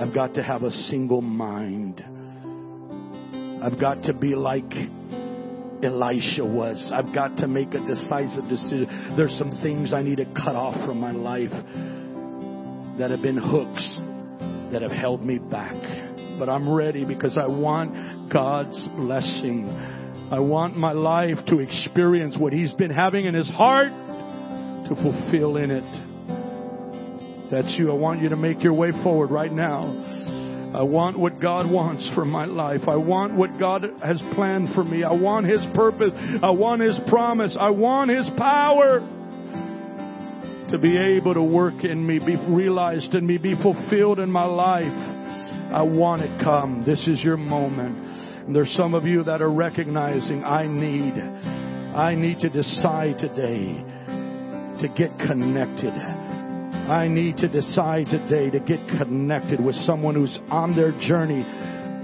I've 0.00 0.14
got 0.14 0.34
to 0.34 0.42
have 0.42 0.62
a 0.62 0.70
single 0.70 1.20
mind. 1.20 2.04
I've 3.60 3.80
got 3.80 4.04
to 4.04 4.14
be 4.14 4.36
like 4.36 4.72
Elisha 5.82 6.44
was. 6.44 6.92
I've 6.94 7.12
got 7.12 7.36
to 7.38 7.48
make 7.48 7.74
a 7.74 7.80
decisive 7.80 8.48
decision. 8.48 9.14
There's 9.16 9.36
some 9.36 9.50
things 9.60 9.92
I 9.92 10.02
need 10.02 10.18
to 10.18 10.26
cut 10.26 10.54
off 10.54 10.74
from 10.86 11.00
my 11.00 11.10
life 11.10 11.50
that 12.98 13.10
have 13.10 13.20
been 13.20 13.36
hooks 13.36 13.96
that 14.72 14.80
have 14.82 14.92
held 14.92 15.26
me 15.26 15.38
back. 15.38 15.74
But 16.38 16.48
I'm 16.48 16.72
ready 16.72 17.04
because 17.04 17.36
I 17.36 17.48
want 17.48 18.32
God's 18.32 18.80
blessing. 18.96 19.66
I 20.32 20.40
want 20.40 20.76
my 20.76 20.92
life 20.92 21.38
to 21.48 21.60
experience 21.60 22.36
what 22.38 22.52
He's 22.52 22.72
been 22.72 22.90
having 22.90 23.26
in 23.26 23.34
His 23.34 23.48
heart 23.50 23.88
to 23.88 24.94
fulfill 24.94 25.56
in 25.56 25.70
it. 25.70 27.50
That's 27.50 27.74
you. 27.78 27.90
I 27.90 27.94
want 27.94 28.22
you 28.22 28.30
to 28.30 28.36
make 28.36 28.62
your 28.62 28.72
way 28.72 28.90
forward 29.02 29.30
right 29.30 29.52
now. 29.52 30.72
I 30.74 30.82
want 30.82 31.18
what 31.18 31.40
God 31.40 31.70
wants 31.70 32.08
for 32.14 32.24
my 32.24 32.46
life. 32.46 32.88
I 32.88 32.96
want 32.96 33.34
what 33.34 33.60
God 33.60 33.86
has 34.02 34.20
planned 34.34 34.74
for 34.74 34.82
me. 34.82 35.04
I 35.04 35.12
want 35.12 35.46
His 35.46 35.64
purpose. 35.74 36.12
I 36.42 36.50
want 36.50 36.82
His 36.82 36.98
promise. 37.06 37.56
I 37.58 37.70
want 37.70 38.10
His 38.10 38.26
power 38.36 39.00
to 40.70 40.78
be 40.78 40.96
able 40.96 41.34
to 41.34 41.42
work 41.42 41.84
in 41.84 42.04
me, 42.04 42.18
be 42.18 42.36
realized 42.36 43.14
in 43.14 43.24
me, 43.26 43.38
be 43.38 43.54
fulfilled 43.54 44.18
in 44.18 44.30
my 44.30 44.46
life. 44.46 44.90
I 45.72 45.82
want 45.82 46.22
it 46.22 46.42
come. 46.42 46.82
This 46.84 47.06
is 47.06 47.20
your 47.22 47.36
moment. 47.36 48.03
And 48.46 48.54
there's 48.54 48.74
some 48.76 48.94
of 48.94 49.06
you 49.06 49.24
that 49.24 49.40
are 49.40 49.50
recognizing 49.50 50.44
I 50.44 50.66
need, 50.66 51.14
I 51.94 52.14
need 52.14 52.40
to 52.40 52.50
decide 52.50 53.18
today 53.18 53.82
to 54.80 54.88
get 54.88 55.18
connected. 55.18 55.92
I 55.94 57.08
need 57.08 57.38
to 57.38 57.48
decide 57.48 58.08
today 58.08 58.50
to 58.50 58.60
get 58.60 58.86
connected 58.98 59.64
with 59.64 59.74
someone 59.86 60.14
who's 60.14 60.38
on 60.50 60.76
their 60.76 60.92
journey 60.92 61.40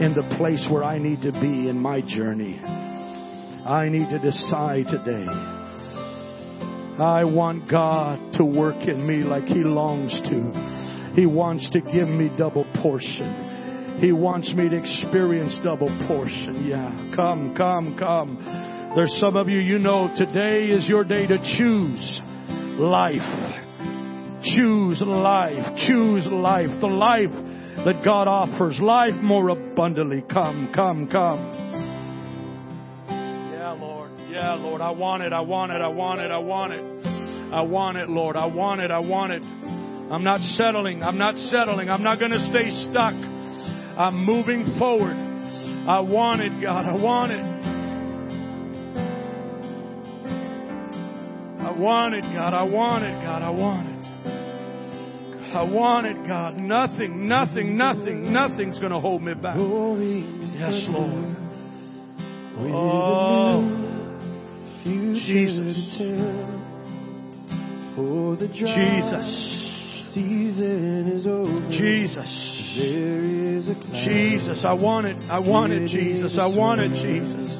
in 0.03 0.14
the 0.14 0.34
place 0.38 0.64
where 0.70 0.82
I 0.82 0.99
need 0.99 1.20
to 1.22 1.32
be 1.32 1.68
in 1.68 1.78
my 1.78 2.01
journey. 2.01 2.59
I 2.59 3.91
need 3.91 4.09
to 4.09 4.18
decide 4.18 4.86
today. 4.86 5.26
I 6.99 7.24
want 7.24 7.70
God 7.70 8.18
to 8.38 8.45
work 8.45 8.88
in 8.88 9.07
me 9.07 9.24
like 9.24 9.45
He 9.45 9.62
longs 9.62 10.12
to. 10.12 11.12
He 11.14 11.26
wants 11.26 11.68
to 11.70 11.80
give 11.82 12.09
me 12.09 12.30
double 12.38 12.64
portion. 12.80 13.49
He 14.01 14.12
wants 14.12 14.51
me 14.55 14.68
to 14.68 14.76
experience 14.76 15.55
double 15.62 15.88
portion. 16.09 16.64
Yeah. 16.66 17.12
Come, 17.14 17.55
come, 17.55 17.96
come. 17.98 18.92
There's 18.96 19.14
some 19.22 19.36
of 19.36 19.48
you, 19.48 19.59
you 19.59 19.78
know, 19.78 20.11
today 20.16 20.68
is 20.68 20.86
your 20.86 21.05
day 21.05 21.26
to 21.26 21.36
choose 21.59 22.20
life. 22.80 23.20
Choose 24.57 25.03
life. 25.05 25.76
Choose 25.86 26.26
life. 26.26 26.80
The 26.80 26.86
life 26.86 27.30
that 27.84 28.03
God 28.03 28.26
offers. 28.26 28.78
Life 28.80 29.14
more 29.22 29.51
abundantly. 29.51 30.24
Come, 30.32 30.72
come, 30.74 31.07
come. 31.07 31.38
Yeah, 33.53 33.76
Lord. 33.78 34.11
Yeah, 34.30 34.55
Lord. 34.55 34.80
I 34.80 34.90
want 34.92 35.22
it. 35.22 35.34
I 35.34 35.40
want 35.40 35.72
it. 35.72 35.82
I 35.82 35.88
want 35.88 36.20
it. 36.20 36.30
I 36.30 36.38
want 36.38 36.72
it. 36.72 37.53
I 37.53 37.61
want 37.61 37.98
it, 37.98 38.09
Lord. 38.09 38.36
I 38.36 38.46
want 38.46 38.80
it. 38.80 38.90
I 38.90 38.98
want 38.98 39.32
it. 39.32 39.42
I'm 39.42 40.24
not 40.24 40.40
settling. 40.57 41.03
I'm 41.03 41.18
not 41.18 41.36
settling. 41.36 41.90
I'm 41.90 42.03
not 42.03 42.18
going 42.18 42.32
to 42.32 42.40
stay 42.51 42.70
stuck. 42.90 43.39
I'm 44.01 44.24
moving 44.24 44.78
forward. 44.78 45.14
I 45.86 46.01
want 46.01 46.40
it, 46.40 46.59
God. 46.62 46.86
I 46.86 46.94
want 46.94 47.32
it. 47.32 47.44
I 51.61 51.70
want 51.70 52.14
it, 52.14 52.22
God. 52.22 52.55
I 52.55 52.62
want 52.62 53.05
it, 53.05 53.22
God. 53.22 53.42
I 53.42 53.51
want 53.51 53.88
it. 53.88 55.55
I 55.55 55.62
want 55.64 56.07
it, 56.07 56.16
God. 56.26 56.57
Nothing, 56.57 57.28
nothing, 57.28 57.76
nothing, 57.76 58.32
nothing's 58.32 58.78
going 58.78 58.92
to 58.92 59.01
hold 59.01 59.20
me 59.22 59.34
back. 59.34 59.57
Yes, 60.55 60.86
Lord. 60.88 61.36
Oh, 62.72 63.61
Jesus. 65.26 65.76
Jesus. 70.14 70.14
Jesus. 71.70 72.60
Jesus, 72.75 74.64
I 74.64 74.73
want 74.73 75.07
it. 75.07 75.16
I 75.31 75.39
want 75.39 75.73
it, 75.73 75.89
Jesus. 75.89 76.37
I 76.39 76.47
want 76.47 76.81
it, 76.81 76.91
Jesus. 77.03 77.51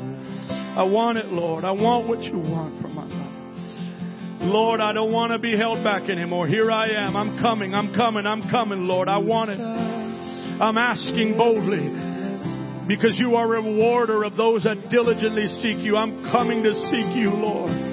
I 0.51 0.85
want 0.85 1.19
it, 1.19 1.27
Lord. 1.27 1.65
I 1.65 1.73
want 1.73 2.09
what 2.09 2.23
you 2.23 2.39
want 2.39 2.81
from 2.81 2.95
my 2.95 3.05
life. 3.05 4.43
Lord, 4.43 4.81
I 4.81 4.93
don't 4.93 5.13
want 5.13 5.33
to 5.33 5.39
be 5.39 5.57
held 5.57 5.85
back 5.85 6.09
anymore. 6.09 6.47
Here 6.47 6.71
I 6.71 6.89
am. 7.07 7.17
I'm 7.17 7.39
coming. 7.41 7.75
I'm 7.75 7.93
coming. 7.95 8.27
I'm 8.27 8.49
coming, 8.49 8.87
Lord. 8.87 9.09
I 9.09 9.19
want 9.19 9.51
it. 9.51 9.61
I'm 9.61 10.79
asking 10.79 11.37
boldly 11.37 12.87
because 12.87 13.19
you 13.19 13.37
are 13.37 13.55
a 13.55 13.63
rewarder 13.63 14.25
of 14.25 14.37
those 14.37 14.65
that 14.65 14.91
diligently 14.91 15.47
seek 15.63 15.85
you. 15.85 15.97
I'm 15.97 16.31
coming 16.31 16.63
to 16.63 16.73
seek 16.73 17.17
you, 17.17 17.31
Lord. 17.31 17.90